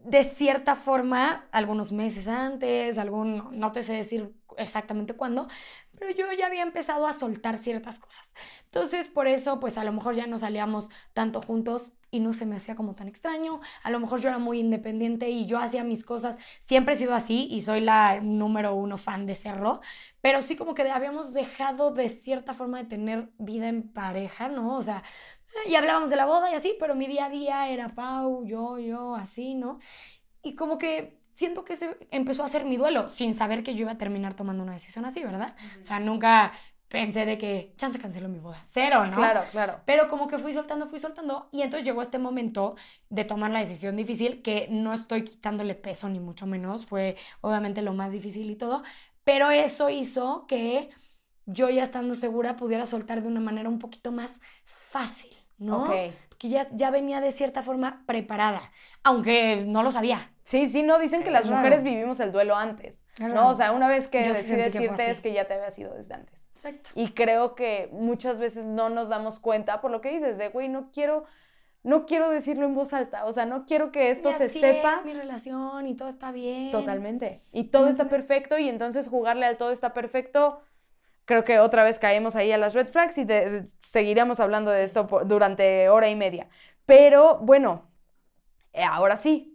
[0.04, 5.48] De cierta forma, algunos meses antes, algún, no te sé decir exactamente cuándo,
[5.98, 8.34] pero yo ya había empezado a soltar ciertas cosas.
[8.66, 12.46] Entonces, por eso, pues a lo mejor ya no salíamos tanto juntos y no se
[12.46, 13.60] me hacía como tan extraño.
[13.82, 16.38] A lo mejor yo era muy independiente y yo hacía mis cosas.
[16.60, 19.80] Siempre he sido así y soy la número uno fan de Cerro,
[20.20, 24.76] pero sí como que habíamos dejado de cierta forma de tener vida en pareja, ¿no?
[24.76, 25.02] O sea,
[25.66, 28.78] y hablábamos de la boda y así, pero mi día a día era Pau, yo,
[28.78, 29.78] yo, así, ¿no?
[30.42, 33.82] Y como que siento que se empezó a hacer mi duelo sin saber que yo
[33.82, 35.56] iba a terminar tomando una decisión así, ¿verdad?
[35.80, 36.52] O sea, nunca
[36.92, 38.60] pensé de que chance canceló mi boda.
[38.64, 39.16] Cero, ¿no?
[39.16, 39.80] Claro, claro.
[39.86, 41.48] Pero como que fui soltando, fui soltando.
[41.50, 42.76] Y entonces llegó este momento
[43.08, 46.84] de tomar la decisión difícil, que no estoy quitándole peso ni mucho menos.
[46.84, 48.82] Fue obviamente lo más difícil y todo.
[49.24, 50.90] Pero eso hizo que
[51.46, 55.84] yo ya estando segura pudiera soltar de una manera un poquito más fácil, ¿no?
[55.84, 56.12] Ok.
[56.36, 58.60] Que ya, ya venía de cierta forma preparada,
[59.02, 60.32] aunque no lo sabía.
[60.44, 63.48] Sí, sí, no, dicen que las mujeres vivimos el duelo antes, ¿no?
[63.48, 65.70] O sea, una vez que Yo decides que fue irte es que ya te había
[65.70, 66.48] sido desde antes.
[66.52, 66.90] Exacto.
[66.94, 70.68] Y creo que muchas veces no nos damos cuenta por lo que dices de, güey,
[70.68, 71.24] no quiero,
[71.82, 74.60] no quiero decirlo en voz alta, o sea, no quiero que esto Y se así
[74.60, 76.70] sepa Es mi relación y todo está bien.
[76.70, 77.42] totalmente.
[77.52, 80.60] Y todo está perfecto y entonces jugarle al todo está perfecto,
[81.24, 84.70] creo que otra vez caemos ahí a las red flags y de- de- seguiremos hablando
[84.70, 86.48] de esto por- durante hora y media.
[86.86, 87.88] Pero bueno,
[88.72, 89.51] eh, ahora sí,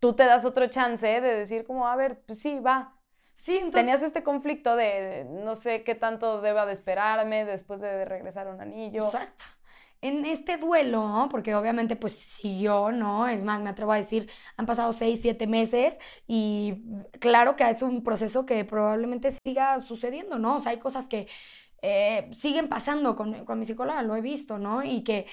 [0.00, 2.96] tú te das otro chance de decir como, a ver, pues sí, va.
[3.36, 3.80] Sí, entonces.
[3.80, 8.60] Tenías este conflicto de no sé qué tanto deba de esperarme después de regresar un
[8.60, 9.04] anillo.
[9.04, 9.44] Exacto.
[10.02, 11.28] En este duelo, ¿no?
[11.30, 13.26] porque obviamente pues siguió, ¿no?
[13.28, 16.82] Es más, me atrevo a decir, han pasado seis, siete meses y
[17.18, 20.56] claro que es un proceso que probablemente siga sucediendo, ¿no?
[20.56, 21.28] O sea, hay cosas que
[21.82, 24.82] eh, siguen pasando con, con mi psicóloga, lo he visto, ¿no?
[24.82, 25.26] Y que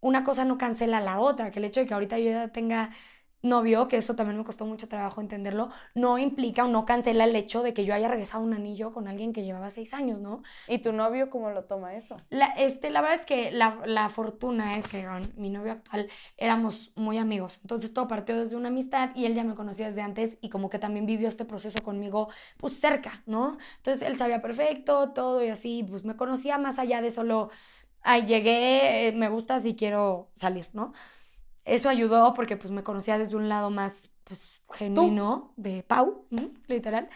[0.00, 2.90] una cosa no cancela la otra, que el hecho de que ahorita yo ya tenga
[3.42, 7.36] novio, que eso también me costó mucho trabajo entenderlo, no implica o no cancela el
[7.36, 10.42] hecho de que yo haya regresado un anillo con alguien que llevaba seis años, ¿no?
[10.66, 12.16] ¿Y tu novio cómo lo toma eso?
[12.30, 16.08] La, este, la verdad es que la, la fortuna es que con mi novio actual
[16.36, 17.58] éramos muy amigos.
[17.62, 20.70] Entonces todo partió desde una amistad y él ya me conocía desde antes y como
[20.70, 22.28] que también vivió este proceso conmigo
[22.58, 23.58] pues cerca, ¿no?
[23.78, 27.50] Entonces él sabía perfecto todo y así, pues me conocía más allá de solo,
[28.02, 30.92] ay, llegué, eh, me gusta si quiero salir, ¿no?
[31.68, 36.50] Eso ayudó porque pues me conocía desde un lado más pues genuino de Pau, ¿m?
[36.66, 37.08] literal.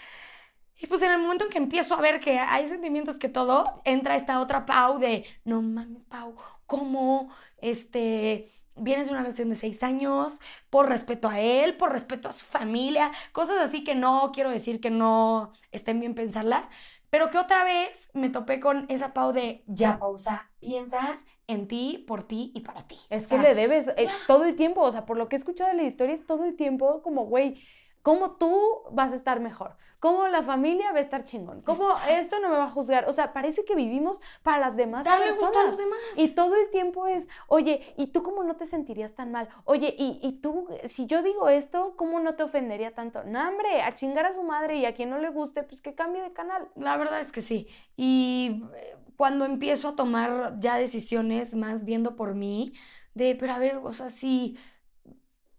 [0.78, 3.80] Y pues en el momento en que empiezo a ver que hay sentimientos que todo,
[3.84, 6.34] entra esta otra Pau de, no mames, Pau,
[6.66, 10.32] ¿cómo este, vienes de una relación de seis años?
[10.70, 14.80] Por respeto a él, por respeto a su familia, cosas así que no quiero decir
[14.80, 16.66] que no estén bien pensarlas,
[17.10, 21.20] pero que otra vez me topé con esa Pau de, ya pausa, piensa
[21.52, 22.96] en ti, por ti y para ti.
[23.10, 25.38] Es O que le debes eh, todo el tiempo, o sea, por lo que he
[25.38, 27.62] escuchado de la historia es todo el tiempo como, güey,
[28.02, 28.54] ¿cómo tú
[28.90, 29.76] vas a estar mejor?
[30.00, 31.62] ¿Cómo la familia va a estar chingón?
[31.62, 32.12] ¿Cómo Exacto.
[32.14, 33.08] esto no me va a juzgar?
[33.08, 35.68] O sea, parece que vivimos para las demás darle gusto a personas.
[35.68, 35.98] los demás.
[36.16, 39.48] Y todo el tiempo es, oye, ¿y tú cómo no te sentirías tan mal?
[39.64, 43.22] Oye, ¿y, y tú, si yo digo esto, cómo no te ofendería tanto?
[43.22, 45.94] No, hombre, a chingar a su madre y a quien no le guste, pues que
[45.94, 46.68] cambie de canal.
[46.74, 47.68] La verdad es que sí.
[47.96, 52.72] Y eh, cuando empiezo a tomar ya decisiones más viendo por mí,
[53.14, 54.58] de, pero a ver, o sea, si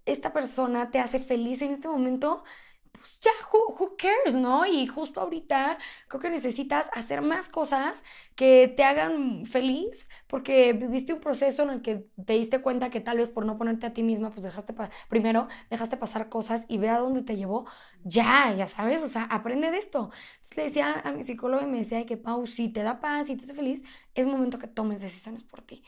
[0.05, 2.43] esta persona te hace feliz en este momento,
[2.91, 4.65] pues ya, who, who cares, ¿no?
[4.65, 5.77] Y justo ahorita
[6.07, 8.01] creo que necesitas hacer más cosas
[8.35, 13.01] que te hagan feliz, porque viviste un proceso en el que te diste cuenta que
[13.01, 14.73] tal vez por no ponerte a ti misma, pues dejaste,
[15.09, 17.65] primero dejaste pasar cosas y ve a dónde te llevó,
[18.03, 20.11] ya, ya sabes, o sea, aprende de esto.
[20.35, 23.27] Entonces le decía a mi psicólogo y me decía que, Pau, si te da paz,
[23.27, 23.83] si te hace feliz,
[24.15, 25.83] es momento que tomes decisiones por ti.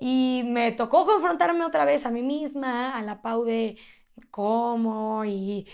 [0.00, 3.76] Y me tocó confrontarme otra vez a mí misma, a la Pau de
[4.30, 5.66] cómo y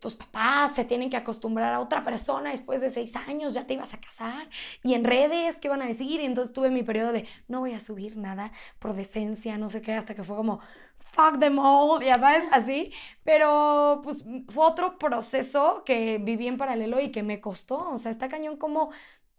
[0.00, 3.74] tus papás se tienen que acostumbrar a otra persona después de seis años, ya te
[3.74, 4.50] ibas a casar
[4.82, 6.20] y en redes, ¿qué van a decir?
[6.20, 9.80] Y entonces tuve mi periodo de no voy a subir nada por decencia, no sé
[9.80, 10.60] qué, hasta que fue como
[10.98, 12.92] fuck them all, ya sabes, así.
[13.24, 18.10] Pero pues fue otro proceso que viví en paralelo y que me costó, o sea,
[18.10, 18.90] está cañón como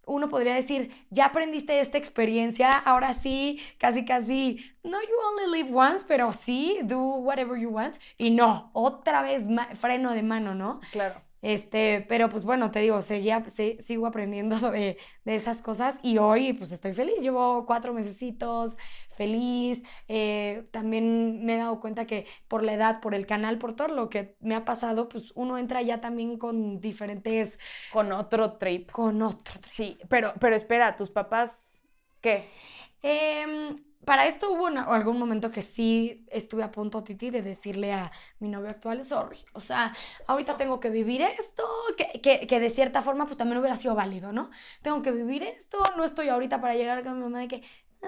[0.08, 5.76] uno podría decir, ya aprendiste esta experiencia, ahora sí, casi casi, no, you only live
[5.76, 7.98] once, pero sí, do whatever you want.
[8.18, 9.44] Y no, otra vez
[9.80, 10.80] freno de mano, ¿no?
[10.92, 11.22] Claro.
[11.46, 16.18] Este, pero pues bueno, te digo, seguía, se- sigo aprendiendo de, de esas cosas y
[16.18, 18.76] hoy pues estoy feliz, llevo cuatro mesecitos
[19.12, 23.74] feliz, eh, también me he dado cuenta que por la edad, por el canal, por
[23.76, 28.54] todo lo que me ha pasado, pues uno entra ya también con diferentes, Con otro
[28.58, 28.92] trip.
[28.92, 29.60] con otro.
[29.66, 31.82] Sí, pero, pero espera, ¿tus papás
[32.22, 32.50] qué?
[33.02, 33.76] Em,
[34.06, 38.50] para esto hubo algún momento que sí estuve a punto, Titi, de decirle a mi
[38.50, 39.94] novio actual, sorry, o sea,
[40.28, 41.64] ahorita tengo que vivir esto,
[41.98, 44.52] que, que, que, de cierta forma pues también hubiera sido válido, ¿no?
[44.82, 47.64] Tengo que vivir esto, no estoy ahorita para llegar con mi mamá de que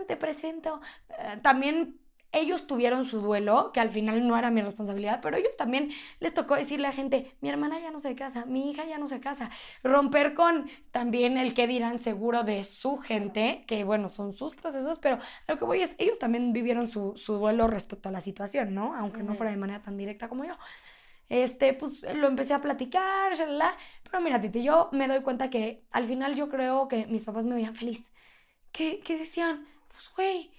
[0.06, 0.82] te presento.
[1.10, 2.00] Eh, también
[2.32, 6.34] ellos tuvieron su duelo, que al final no era mi responsabilidad, pero ellos también les
[6.34, 9.20] tocó decirle a gente, mi hermana ya no se casa, mi hija ya no se
[9.20, 9.50] casa,
[9.84, 15.00] romper con también el que dirán seguro de su gente, que bueno, son sus procesos,
[15.00, 18.96] pero lo que voy es, ellos también vivieron su, duelo respecto a la situación, ¿no?
[18.96, 20.58] Aunque no fuera de manera tan directa como yo.
[21.30, 23.34] Este, pues lo empecé a platicar,
[24.04, 27.46] pero mira, Titi, yo me doy cuenta que al final yo creo que mis papás
[27.46, 28.12] me veían feliz.
[28.72, 29.68] ¿Qué, qué decían?
[29.90, 30.52] Pues, güey,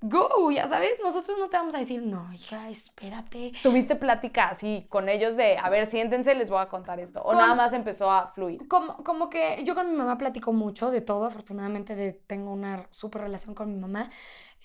[0.00, 3.52] go, ya sabes, nosotros no te vamos a decir, no, hija, espérate.
[3.62, 7.22] ¿Tuviste plática así con ellos de, a ver, siéntense, les voy a contar esto?
[7.22, 8.66] ¿O nada más empezó a fluir?
[8.68, 12.86] Como, como que yo con mi mamá platico mucho de todo, afortunadamente de, tengo una
[12.90, 14.10] súper relación con mi mamá.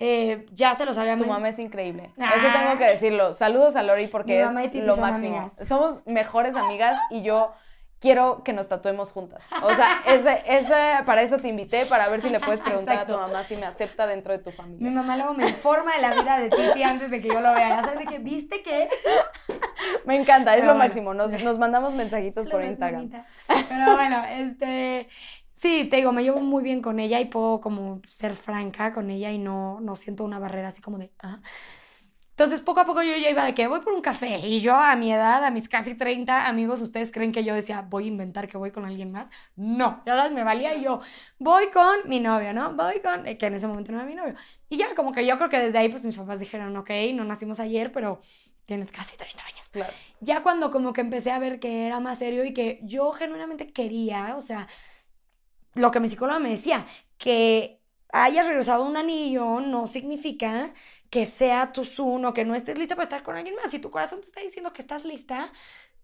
[0.04, 2.12] Eh, ya se los había Tu mamá es increíble.
[2.18, 3.34] Eso tengo que decirlo.
[3.34, 4.52] Saludos a Lori porque es
[4.84, 5.48] lo máximo.
[5.64, 7.54] Somos mejores amigas y yo
[8.02, 9.46] quiero que nos tatuemos juntas.
[9.62, 13.06] O sea, ese, ese, para eso te invité, para ver si le puedes preguntar a
[13.06, 14.90] tu mamá si me acepta dentro de tu familia.
[14.90, 17.54] Mi mamá luego me informa de la vida de Titi antes de que yo lo
[17.54, 17.70] vea.
[17.70, 18.90] Ya sabes de que, ¿viste qué?
[20.06, 21.14] Me encanta, es lo máximo.
[21.14, 23.12] Nos, nos, mandamos mensajitos por Instagram.
[23.70, 25.08] Pero bueno, este...
[25.54, 29.12] Sí, te digo, me llevo muy bien con ella y puedo como ser franca con
[29.12, 31.12] ella y no, no siento una barrera así como de...
[31.22, 31.40] Ah.
[32.32, 34.40] Entonces, poco a poco yo ya iba de que voy por un café.
[34.40, 37.82] Y yo a mi edad, a mis casi 30 amigos, ¿ustedes creen que yo decía,
[37.82, 39.30] voy a inventar que voy con alguien más?
[39.56, 41.02] No, ya me valía y yo
[41.40, 42.74] voy con mi novio, ¿no?
[42.74, 44.36] Voy con, que en ese momento no era mi novio.
[44.70, 47.26] Y ya, como que yo creo que desde ahí, pues mis papás dijeron, ok, no
[47.26, 48.22] nacimos ayer, pero
[48.66, 49.70] tienes casi 30 años.
[49.70, 49.94] Claro.
[50.22, 53.72] Ya cuando como que empecé a ver que era más serio y que yo genuinamente
[53.72, 54.68] quería, o sea,
[55.76, 60.74] lo que mi psicóloga me decía, que hayas regresado un anillo no significa
[61.12, 63.70] que sea tu Zoom o que no estés lista para estar con alguien más.
[63.72, 65.52] Si tu corazón te está diciendo que estás lista,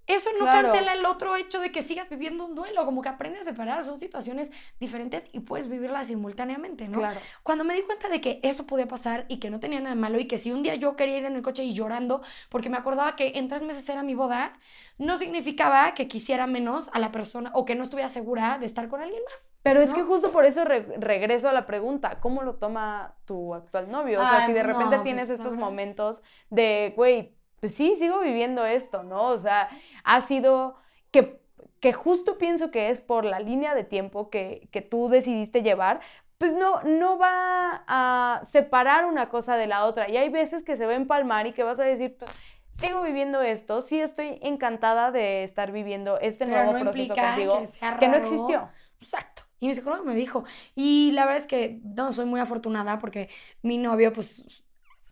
[0.07, 3.41] eso no cancela el otro hecho de que sigas viviendo un duelo, como que aprendes
[3.41, 6.99] a separar, son situaciones diferentes y puedes vivirlas simultáneamente, ¿no?
[6.99, 7.19] Claro.
[7.43, 10.17] Cuando me di cuenta de que eso podía pasar y que no tenía nada malo
[10.19, 12.77] y que si un día yo quería ir en el coche y llorando porque me
[12.77, 14.53] acordaba que en tres meses era mi boda,
[14.97, 18.87] no significaba que quisiera menos a la persona o que no estuviera segura de estar
[18.87, 19.51] con alguien más.
[19.63, 23.91] Pero es que justo por eso regreso a la pregunta, ¿cómo lo toma tu actual
[23.91, 24.21] novio?
[24.21, 28.65] O sea, si de repente pues, tienes estos momentos de, güey, pues sí, sigo viviendo
[28.65, 29.25] esto, ¿no?
[29.27, 29.69] O sea,
[30.03, 30.75] ha sido
[31.11, 31.39] que,
[31.79, 36.01] que justo pienso que es por la línea de tiempo que, que tú decidiste llevar,
[36.37, 40.09] pues no, no va a separar una cosa de la otra.
[40.09, 42.31] Y hay veces que se va a empalmar y que vas a decir, pues
[42.73, 48.07] sigo viviendo esto, sí estoy encantada de estar viviendo este nuevo proceso contigo que, que,
[48.07, 48.69] no existió.
[49.01, 49.43] Exacto.
[49.59, 50.43] Y mi psicólogo me dijo,
[50.75, 53.29] y la verdad es que no, soy muy afortunada porque
[53.63, 54.63] mi novio, pues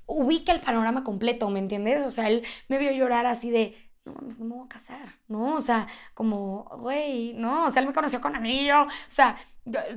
[0.06, 2.06] ubica el panorama completo, ¿me entiendes?
[2.06, 3.76] O sea, él me vio llorar así de,
[4.06, 5.56] no mames, no me voy a casar, ¿no?
[5.56, 9.38] O sea, como, güey, no, o sea, él me conoció con anillo, o sea,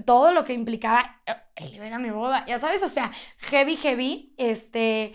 [0.06, 1.20] todo lo que implicaba,
[1.56, 5.14] él iba a mi boda, ya sabes, o sea, heavy, heavy, este,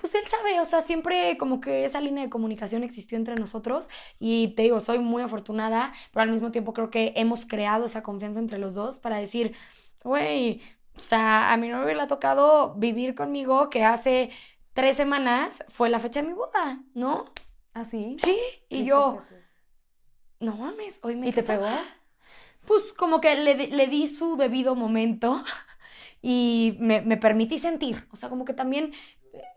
[0.00, 3.88] pues él sabe, o sea, siempre como que esa línea de comunicación existió entre nosotros
[4.18, 8.02] y te digo, soy muy afortunada, pero al mismo tiempo creo que hemos creado esa
[8.02, 9.54] confianza entre los dos para decir,
[10.02, 10.60] güey,
[10.96, 14.30] o sea, a mi novio le ha tocado vivir conmigo que hace
[14.74, 17.32] tres semanas fue la fecha de mi boda, ¿no?
[17.72, 18.16] ¿Ah, sí?
[18.18, 18.38] Sí,
[18.68, 19.18] y yo...
[20.38, 21.28] No mames, hoy me...
[21.28, 21.66] ¿Y te pegó?
[22.66, 25.42] Pues como que le, di su debido momento
[26.22, 28.06] y me, me, permití sentir.
[28.10, 28.92] O sea, como que también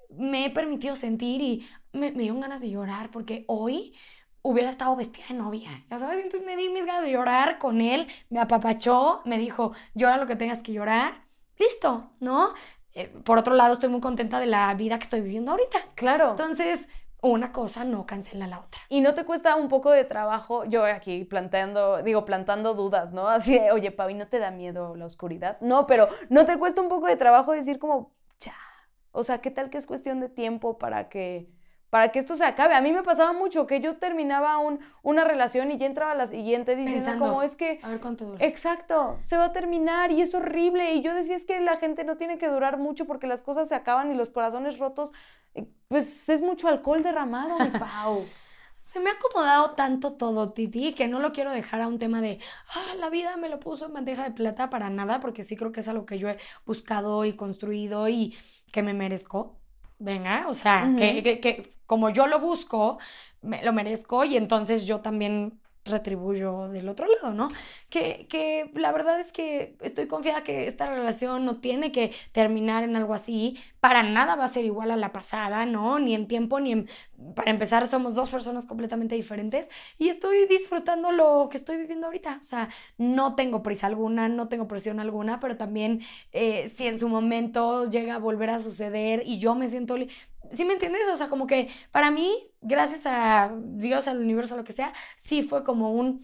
[0.10, 3.94] me he permitido sentir y me, me dio ganas de llorar porque hoy
[4.42, 7.82] hubiera estado vestida de novia, ya sabes, entonces me di mis ganas de llorar con
[7.82, 11.27] él, me apapachó, me dijo, llora lo que tengas que llorar
[11.60, 12.54] listo, ¿no?
[12.94, 15.80] Eh, por otro lado, estoy muy contenta de la vida que estoy viviendo ahorita.
[15.96, 16.32] Claro.
[16.32, 16.80] Entonces,
[17.22, 18.82] una cosa no cancela la otra.
[18.90, 23.28] Y no te cuesta un poco de trabajo, yo aquí planteando, digo, plantando dudas, ¿no?
[23.28, 25.58] Así oye, Pavi, ¿no te da miedo la oscuridad?
[25.62, 28.56] No, pero ¿no te cuesta un poco de trabajo decir como, ya,
[29.12, 31.50] o sea, ¿qué tal que es cuestión de tiempo para que
[31.90, 32.74] para que esto se acabe.
[32.74, 36.16] A mí me pasaba mucho que yo terminaba un, una relación y ya entraba a
[36.16, 37.80] la siguiente diciendo como es que...
[37.82, 38.46] A ver cuánto dura.
[38.46, 40.94] Exacto, se va a terminar y es horrible.
[40.94, 43.70] Y yo decía es que la gente no tiene que durar mucho porque las cosas
[43.70, 45.14] se acaban y los corazones rotos,
[45.56, 48.24] eh, pues es mucho alcohol derramado, mi Pau.
[48.92, 52.22] Se me ha acomodado tanto todo, Titi, que no lo quiero dejar a un tema
[52.22, 52.40] de,
[52.74, 55.72] ah, la vida me lo puso en bandeja de plata para nada, porque sí creo
[55.72, 58.36] que es algo que yo he buscado y construido y
[58.72, 59.58] que me merezco
[60.00, 63.00] venga, o sea, que, que, como yo lo busco,
[63.42, 67.48] me, lo merezco y entonces yo también retribuyo del otro lado, ¿no?
[67.90, 72.84] Que, que la verdad es que estoy confiada que esta relación no tiene que terminar
[72.84, 76.00] en algo así, para nada va a ser igual a la pasada, ¿no?
[76.00, 76.90] Ni en tiempo, ni en...
[77.36, 79.68] Para empezar, somos dos personas completamente diferentes
[79.98, 82.42] y estoy disfrutando lo que estoy viviendo ahorita.
[82.44, 87.00] O sea, no tengo prisa alguna, no tengo presión alguna, pero también eh, si en
[87.00, 89.96] su momento llega a volver a suceder y yo me siento...
[90.52, 91.04] ¿Sí me entiendes?
[91.14, 95.44] O sea, como que para mí, gracias a Dios, al universo, lo que sea, sí
[95.44, 96.24] fue como un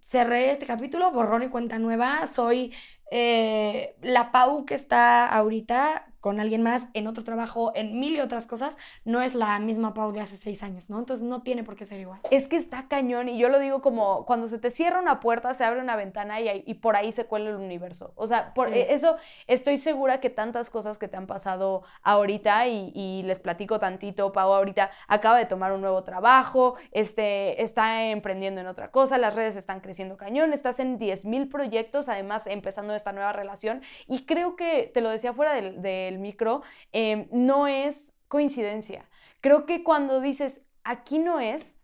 [0.00, 2.72] cerré este capítulo, borrón y cuenta nueva, soy
[3.10, 8.20] eh, la Pau que está ahorita con alguien más en otro trabajo, en mil y
[8.22, 10.98] otras cosas, no es la misma Pau de hace seis años, ¿no?
[10.98, 12.18] Entonces no tiene por qué ser igual.
[12.30, 15.52] Es que está cañón y yo lo digo como cuando se te cierra una puerta,
[15.52, 18.14] se abre una ventana y, y por ahí se cuela el universo.
[18.14, 22.68] O sea, por e, eso estoy segura que tantas cosas que te han pasado ahorita
[22.68, 28.62] y, les platico tantito, Pau ahorita acaba de tomar un nuevo trabajo, este, está emprendiendo
[28.62, 32.94] en otra cosa, las redes están creciendo cañón, estás en 10 mil proyectos, además empezando
[32.94, 36.62] esta nueva relación y creo que, te lo decía fuera del micro,
[36.92, 39.08] em, no es coincidencia.
[39.40, 41.76] Creo que cuando dices, aquí no es,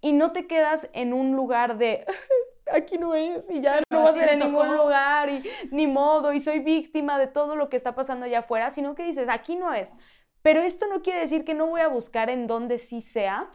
[0.00, 2.04] y no te quedas en un lugar de,
[2.72, 6.32] aquí no es, y ya no va a ser en ningún lugar, y ni modo,
[6.32, 9.56] y soy víctima de todo lo que está pasando allá afuera, sino que dices, aquí
[9.56, 9.94] no es.
[10.42, 13.48] Pero esto no quiere decir que no voy a buscar en donde sí sea.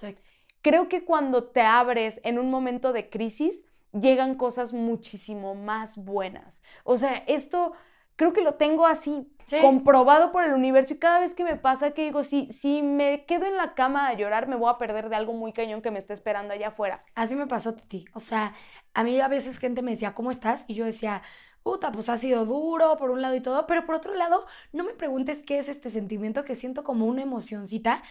[0.62, 3.64] Creo que cuando te abres en un momento de crisis,
[3.94, 6.64] llegan cosas muchísimo más buenas.
[6.84, 7.74] O sea, esto
[8.16, 11.92] creo que lo tengo así comprobado por el universo y cada vez que me pasa
[11.92, 15.10] que digo, si, si me quedo en la cama a llorar, me voy a perder
[15.10, 17.04] de algo muy cañón que me está esperando allá afuera.
[17.16, 18.06] Así me pasó a ti.
[18.14, 18.54] O sea,
[18.94, 20.66] a mí a veces gente me decía, ¿cómo estás?
[20.68, 21.22] Y yo decía,
[21.64, 24.84] puta, pues ha sido duro por un lado y todo, pero por otro lado, no
[24.84, 28.02] me preguntes qué es este sentimiento que siento como una emocioncita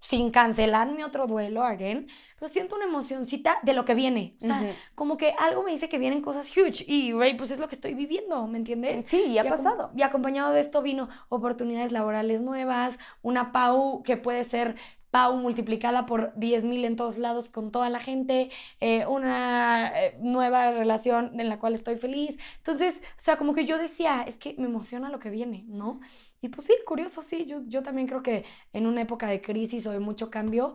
[0.00, 4.36] sin cancelar mi otro duelo, again, pero siento una emocioncita de lo que viene.
[4.40, 7.58] O sea, como que algo me dice que vienen cosas huge y, güey, pues es
[7.58, 9.06] lo que estoy viviendo, ¿me entiendes?
[9.08, 9.90] Sí, ya ha pasado.
[9.96, 14.76] Y acompañado de esto vino oportunidades laborales nuevas, una PAU que puede ser
[15.10, 18.50] Pau multiplicada por 10.000 en todos lados con toda la gente,
[18.80, 22.38] eh, una eh, nueva relación en la cual estoy feliz.
[22.58, 26.00] Entonces, o sea, como que yo decía, es que me emociona lo que viene, ¿no?
[26.40, 29.86] Y pues sí, curioso, sí, yo, yo también creo que en una época de crisis
[29.86, 30.74] o de mucho cambio,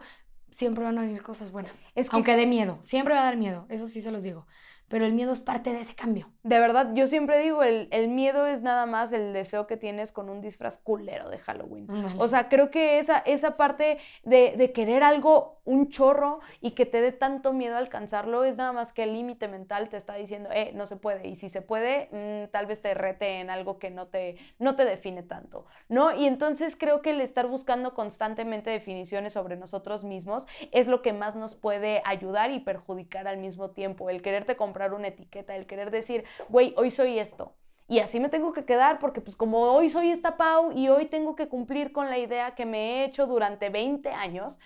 [0.52, 1.88] siempre van a venir cosas buenas.
[1.96, 4.46] Es Aunque dé miedo, siempre va a dar miedo, eso sí se los digo
[4.94, 6.30] pero el miedo es parte de ese cambio.
[6.44, 10.12] De verdad, yo siempre digo, el, el miedo es nada más el deseo que tienes
[10.12, 11.88] con un disfraz culero de Halloween.
[12.20, 16.86] O sea, creo que esa, esa parte de, de, querer algo, un chorro, y que
[16.86, 20.50] te dé tanto miedo alcanzarlo, es nada más que el límite mental te está diciendo,
[20.54, 21.28] eh, no se puede.
[21.28, 24.76] Y si se puede, mm, tal vez te rete en algo que no te, no
[24.76, 26.16] te define tanto, ¿no?
[26.16, 31.14] Y entonces creo que el estar buscando constantemente definiciones sobre nosotros mismos es lo que
[31.14, 34.12] más nos puede ayudar y perjudicar al mismo tiempo.
[34.12, 37.54] El quererte comprar una etiqueta, el querer decir, güey, hoy soy esto.
[37.88, 41.06] Y así me tengo que quedar porque pues como hoy soy esta Pau y hoy
[41.06, 44.60] tengo que cumplir con la idea que me he hecho durante 20 años,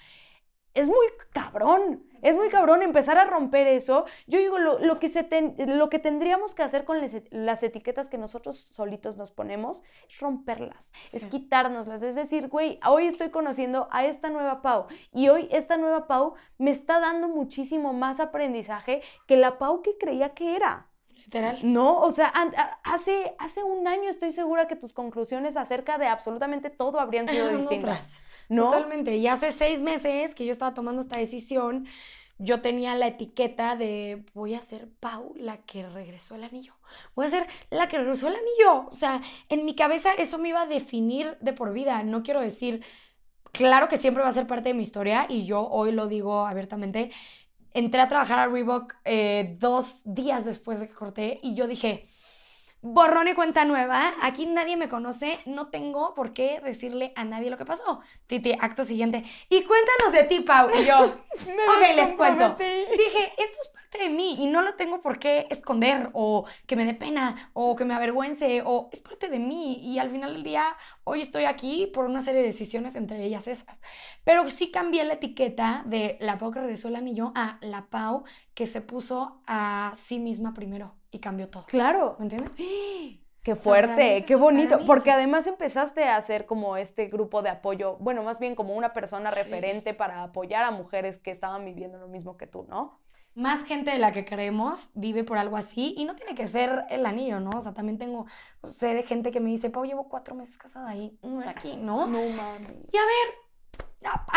[0.78, 4.06] es muy cabrón, es muy cabrón empezar a romper eso.
[4.28, 5.28] Yo digo, lo, que, se
[5.66, 7.00] lo que tendríamos que hacer con
[7.32, 12.04] las etiquetas que nosotros solitos nos ponemos es romperlas, es quitárnoslas.
[12.04, 16.36] Es decir, güey, hoy estoy conociendo a esta nueva Pau y hoy esta nueva Pau
[16.60, 20.92] me está dando muchísimo más aprendizaje que la Pau que creía que era.
[21.16, 21.58] Literal.
[21.64, 22.32] No, o sea,
[22.84, 27.50] hace, hace un año estoy segura que tus conclusiones acerca de absolutamente todo habrían sido
[27.58, 28.22] distintas.
[28.50, 29.16] Totalmente.
[29.18, 31.88] Y hace seis meses que yo estaba tomando esta decisión,
[32.40, 36.74] yo tenía la etiqueta de voy a ser Pau la que regresó el anillo.
[37.16, 38.90] Voy a ser la que regresó el anillo.
[38.92, 42.04] O sea, en mi cabeza eso me iba a definir de por vida.
[42.04, 42.84] No quiero decir,
[43.52, 46.46] claro que siempre va a ser parte de mi historia y yo hoy lo digo
[46.46, 47.12] abiertamente.
[47.74, 52.08] Entré a trabajar a Reebok eh, dos días después de que corté y yo dije,
[52.82, 54.14] borrón y cuenta nueva.
[54.22, 58.02] Aquí nadie me conoce, no tengo por qué decirle a nadie lo que pasó.
[58.28, 59.24] Titi, acto siguiente.
[59.50, 60.70] Y cuéntanos de ti, Pau.
[60.70, 62.56] Y yo, ok, les cuento.
[62.58, 66.76] Dije, esto es parte de mí y no lo tengo por qué esconder o que
[66.76, 69.80] me dé pena o que me avergüence o es parte de mí.
[69.82, 73.48] Y al final del día, hoy estoy aquí por una serie de decisiones, entre ellas
[73.48, 73.80] esas.
[74.24, 78.24] Pero sí cambié la etiqueta de la Pau que regresó el anillo a la Pau
[78.54, 81.66] que se puso a sí misma primero y cambió todo.
[81.66, 82.16] Claro.
[82.20, 82.52] ¿Me entiendes?
[83.44, 88.22] Qué fuerte, qué bonito, porque además empezaste a hacer como este grupo de apoyo, bueno,
[88.22, 92.36] más bien como una persona referente para apoyar a mujeres que estaban viviendo lo mismo
[92.36, 93.00] que tú, ¿no?
[93.36, 96.84] Más gente de la que creemos vive por algo así y no tiene que ser
[96.90, 97.52] el anillo, ¿no?
[97.56, 98.26] O sea, también tengo,
[98.68, 101.78] sé de gente que me dice, Pau, llevo cuatro meses casada ahí, no era aquí,
[101.78, 102.06] ¿no?
[102.06, 102.76] No mames.
[102.92, 103.34] Y a ver,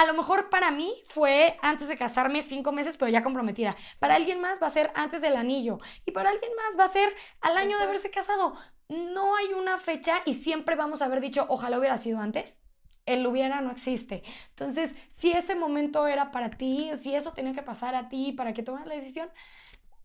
[0.00, 3.76] a, lo mejor para mí fue antes de casarme cinco meses, pero ya comprometida.
[3.98, 5.78] Para alguien más va a ser antes del anillo.
[6.06, 8.54] Y para alguien más va a ser al año de haberse casado.
[8.88, 12.60] No hay una fecha y siempre vamos a haber dicho, ojalá hubiera sido antes.
[13.06, 14.22] El hubiera no existe.
[14.50, 18.52] Entonces, si ese momento era para ti, si eso tenía que pasar a ti para
[18.52, 19.30] que tomes la decisión,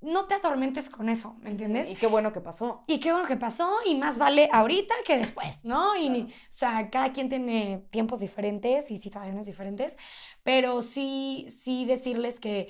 [0.02, 1.90] no te atormentes con eso, ¿me entiendes?
[1.90, 2.84] Y qué bueno que pasó.
[2.88, 5.96] Y qué bueno que pasó, y más vale ahorita que después, ¿no?
[5.96, 9.98] Y, o sea, cada quien tiene tiempos diferentes y situaciones diferentes,
[10.44, 12.70] pero sí, sí decirles que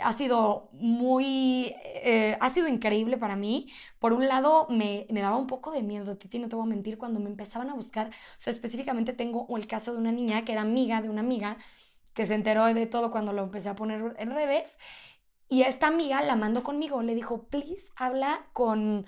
[0.00, 3.68] ha sido muy, eh, ha sido increíble para mí.
[3.98, 6.68] Por un lado, me, me, daba un poco de miedo, Titi, no te voy a
[6.68, 10.44] mentir, cuando me empezaban a buscar, o sea, específicamente tengo el caso de una niña
[10.44, 11.58] que era amiga de una amiga,
[12.14, 14.78] que se enteró de todo cuando lo empecé a poner en redes
[15.50, 19.04] y a esta amiga la mandó conmigo, le dijo, please, habla con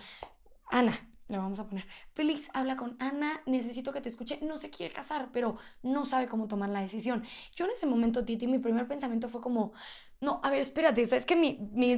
[0.69, 4.69] Ana, le vamos a poner, please, habla con Ana, necesito que te escuche, no se
[4.69, 7.23] quiere casar, pero no sabe cómo tomar la decisión.
[7.55, 9.73] Yo en ese momento, Titi, mi primer pensamiento fue como,
[10.21, 11.97] no, a ver, espérate, es que mi, mi,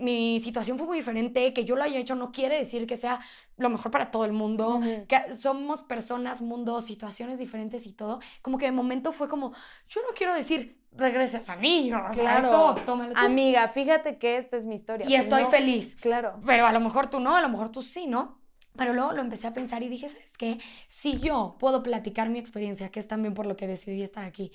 [0.00, 3.20] mi, situación fue muy diferente, que yo lo haya hecho no quiere decir que sea
[3.56, 8.20] lo mejor para todo el mundo, que somos personas, mundos, situaciones diferentes y todo.
[8.42, 9.52] Como que de momento fue como,
[9.88, 11.92] yo no quiero decir, regrese a mí.
[11.92, 13.20] O sea, eso, tómalo tú.
[13.20, 15.06] Amiga, fíjate que esta es mi historia.
[15.08, 15.96] Y estoy feliz.
[15.96, 16.40] Claro.
[16.46, 18.40] Pero a lo mejor tú no, a lo mejor tú sí, ¿no?
[18.76, 20.58] Pero luego lo empecé a pensar y dije, ¿sabes qué?
[20.86, 24.52] Si yo puedo platicar mi experiencia, que es también por lo que decidí estar aquí,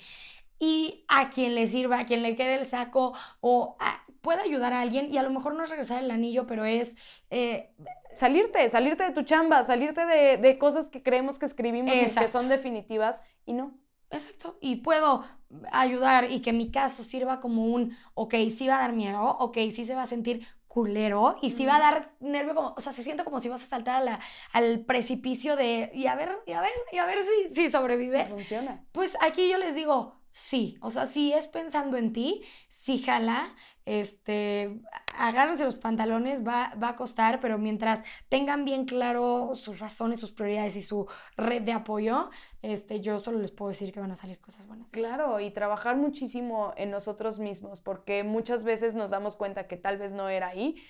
[0.58, 3.76] y a quien le sirva, a quien le quede el saco, o
[4.22, 6.96] puede ayudar a alguien, y a lo mejor no es regresar el anillo, pero es...
[7.30, 7.74] Eh,
[8.14, 12.28] salirte, salirte de tu chamba, salirte de, de cosas que creemos que escribimos y que
[12.28, 13.76] son definitivas, y no.
[14.14, 14.56] Exacto.
[14.60, 15.24] Y puedo
[15.72, 19.56] ayudar y que mi caso sirva como un, ok, sí va a dar miedo, ok,
[19.72, 22.92] sí se va a sentir culero y sí va a dar nervio como, o sea,
[22.92, 24.20] se siente como si vas a saltar a la,
[24.52, 28.28] al precipicio de, y a ver, y a ver, y a ver si, si sobrevives.
[28.28, 28.84] funciona.
[28.90, 33.54] Pues aquí yo les digo, sí, o sea, si es pensando en ti, sí jala,
[33.86, 34.80] este,
[35.16, 40.32] agárrense los pantalones, va, va a costar, pero mientras tengan bien claro sus razones, sus
[40.32, 41.06] prioridades y su
[41.36, 42.30] red de apoyo,
[42.62, 44.90] este, yo solo les puedo decir que van a salir cosas buenas.
[44.90, 49.98] Claro, y trabajar muchísimo en nosotros mismos, porque muchas veces nos damos cuenta que tal
[49.98, 50.82] vez no era ahí,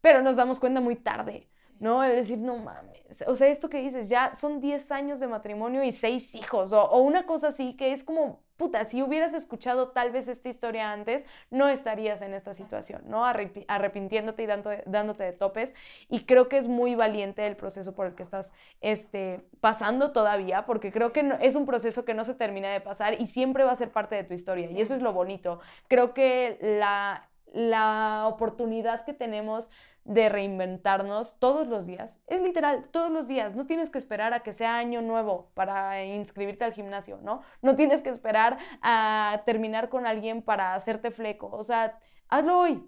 [0.00, 1.48] pero nos damos cuenta muy tarde.
[1.80, 2.02] ¿No?
[2.04, 5.82] Es decir, no mames, o sea, esto que dices, ya son 10 años de matrimonio
[5.82, 9.90] y 6 hijos, o, o, una cosa así que es como puta, si hubieras escuchado
[9.90, 13.24] tal vez esta historia antes, no estarías en esta situación, ¿no?
[13.24, 15.74] arrepintiéndote y dándote de topes.
[16.10, 20.66] Y creo que es muy valiente el proceso por el que estás este, pasando todavía,
[20.66, 23.72] porque creo que es un proceso que no se termina de pasar y siempre va
[23.72, 24.68] a ser parte de tu historia.
[24.68, 25.60] Y eso es lo bonito.
[25.86, 29.70] Creo que la, la oportunidad que tenemos
[30.04, 32.18] de reinventarnos todos los días.
[32.26, 33.54] Es literal, todos los días.
[33.54, 37.42] No tienes que esperar a que sea año nuevo para inscribirte al gimnasio, ¿no?
[37.60, 41.50] No tienes que esperar a terminar con alguien para hacerte fleco.
[41.52, 42.82] O sea, hazlo hoy.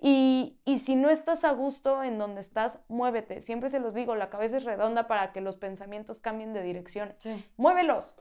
[0.00, 3.40] Y, y, si no estás a gusto en donde estás, muévete.
[3.40, 7.14] Siempre se los digo, la cabeza es redonda para que los pensamientos cambien de dirección.
[7.56, 8.14] Muévelos,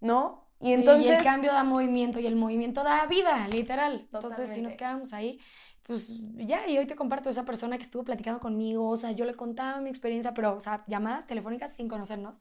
[0.00, 0.43] ¿no?
[0.60, 1.06] Y entonces...
[1.06, 4.08] Y el cambio da movimiento y el movimiento da vida, literal.
[4.12, 5.40] Entonces, si nos quedamos ahí,
[5.82, 9.26] pues ya, y hoy te comparto esa persona que estuvo platicando conmigo, o sea, yo
[9.26, 12.36] le contaba mi experiencia, pero, o sea, llamadas telefónicas sin conocernos.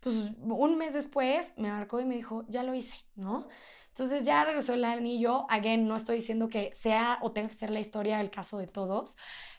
[0.00, 3.48] Pues un mes después me marcó y me dijo, ya lo hice, ¿no?
[3.88, 7.70] Entonces ya regresó el anillo, again, no estoy diciendo que sea o tenga que ser
[7.70, 9.16] la historia el caso de todos,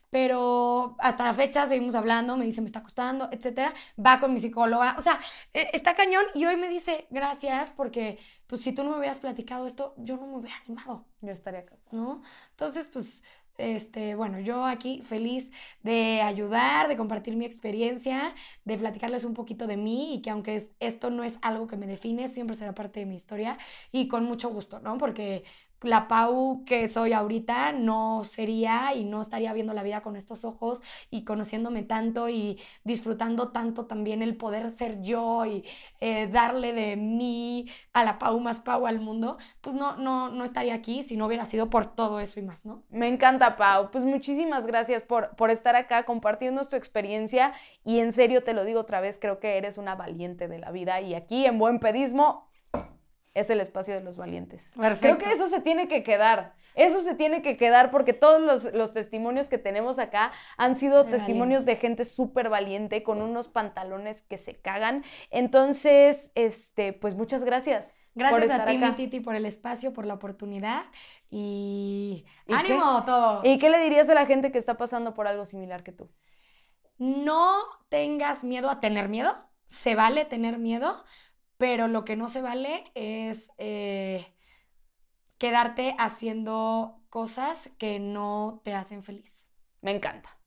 [0.09, 4.39] pero hasta la fecha seguimos hablando, me dice, me está costando, etcétera, va con mi
[4.39, 5.19] psicóloga, o sea,
[5.53, 9.19] e, está cañón y hoy me dice, gracias, porque pues si tú no me hubieras
[9.19, 11.05] platicado esto, yo no me hubiera animado.
[11.21, 11.89] Yo estaría casada.
[11.91, 12.21] ¿No?
[12.51, 13.23] Entonces, pues,
[13.57, 15.49] este, bueno, yo aquí feliz
[15.81, 18.35] de ayudar, de compartir mi experiencia,
[18.65, 21.87] de platicarles un poquito de mí y que aunque esto no es algo que me
[21.87, 23.57] define, siempre será parte de mi historia
[23.91, 24.97] y con mucho gusto, ¿no?
[24.97, 25.45] Porque
[25.81, 30.45] la Pau que soy ahorita no sería y no estaría viendo la vida con estos
[30.45, 35.63] ojos y conociéndome tanto y disfrutando tanto también el poder ser yo y
[35.99, 40.43] eh, darle de mí a la Pau más Pau al mundo, pues no, no, no
[40.43, 42.83] estaría aquí si no hubiera sido por todo eso y más, ¿no?
[42.89, 43.91] Me encanta, Pau.
[43.91, 47.53] Pues muchísimas gracias por, por estar acá compartiendo tu experiencia
[47.83, 50.71] y en serio te lo digo otra vez, creo que eres una valiente de la
[50.71, 52.47] vida y aquí en Buen Pedismo
[53.35, 54.71] es el espacio de los valientes.
[54.99, 56.53] Creo que eso se tiene que quedar.
[56.73, 58.41] Eso se tiene que quedar porque todos
[58.73, 64.23] los, testimonios que tenemos acá han sido testimonios de gente súper valiente con unos pantalones
[64.23, 65.03] que se cagan.
[65.29, 67.93] Entonces, este, pues muchas gracias.
[68.13, 70.85] Gracias a ti, mi Titi, por el espacio, por la oportunidad
[71.29, 73.41] y, ánimo todo.
[73.43, 76.09] ¿Y qué le dirías a la gente que está pasando por algo similar que tú?
[76.97, 77.57] No
[77.89, 79.35] tengas miedo a tener miedo.
[79.67, 81.03] Se vale tener miedo,
[81.57, 84.33] pero lo que no se vale es eh,
[85.37, 89.49] quedarte haciendo cosas que no te hacen feliz.
[89.81, 90.37] Me encanta,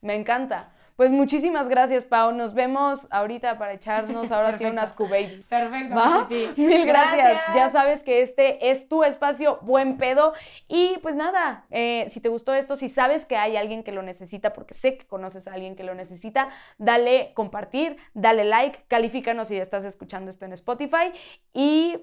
[0.00, 0.75] me encanta.
[0.96, 2.32] Pues muchísimas gracias, Pau.
[2.32, 5.46] Nos vemos ahorita para echarnos ahora sí unas Q-Babies.
[5.46, 5.94] Perfecto.
[5.94, 6.26] ¿Va?
[6.56, 7.38] Mil gracias.
[7.54, 10.32] Ya sabes que este es tu espacio buen pedo.
[10.68, 14.02] Y pues nada, eh, si te gustó esto, si sabes que hay alguien que lo
[14.02, 19.48] necesita, porque sé que conoces a alguien que lo necesita, dale compartir, dale like, califícanos
[19.48, 21.12] si estás escuchando esto en Spotify
[21.52, 21.98] y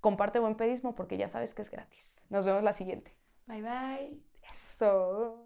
[0.00, 2.22] comparte buen pedismo porque ya sabes que es gratis.
[2.30, 3.12] Nos vemos la siguiente.
[3.46, 4.20] Bye bye.
[4.52, 5.45] Eso.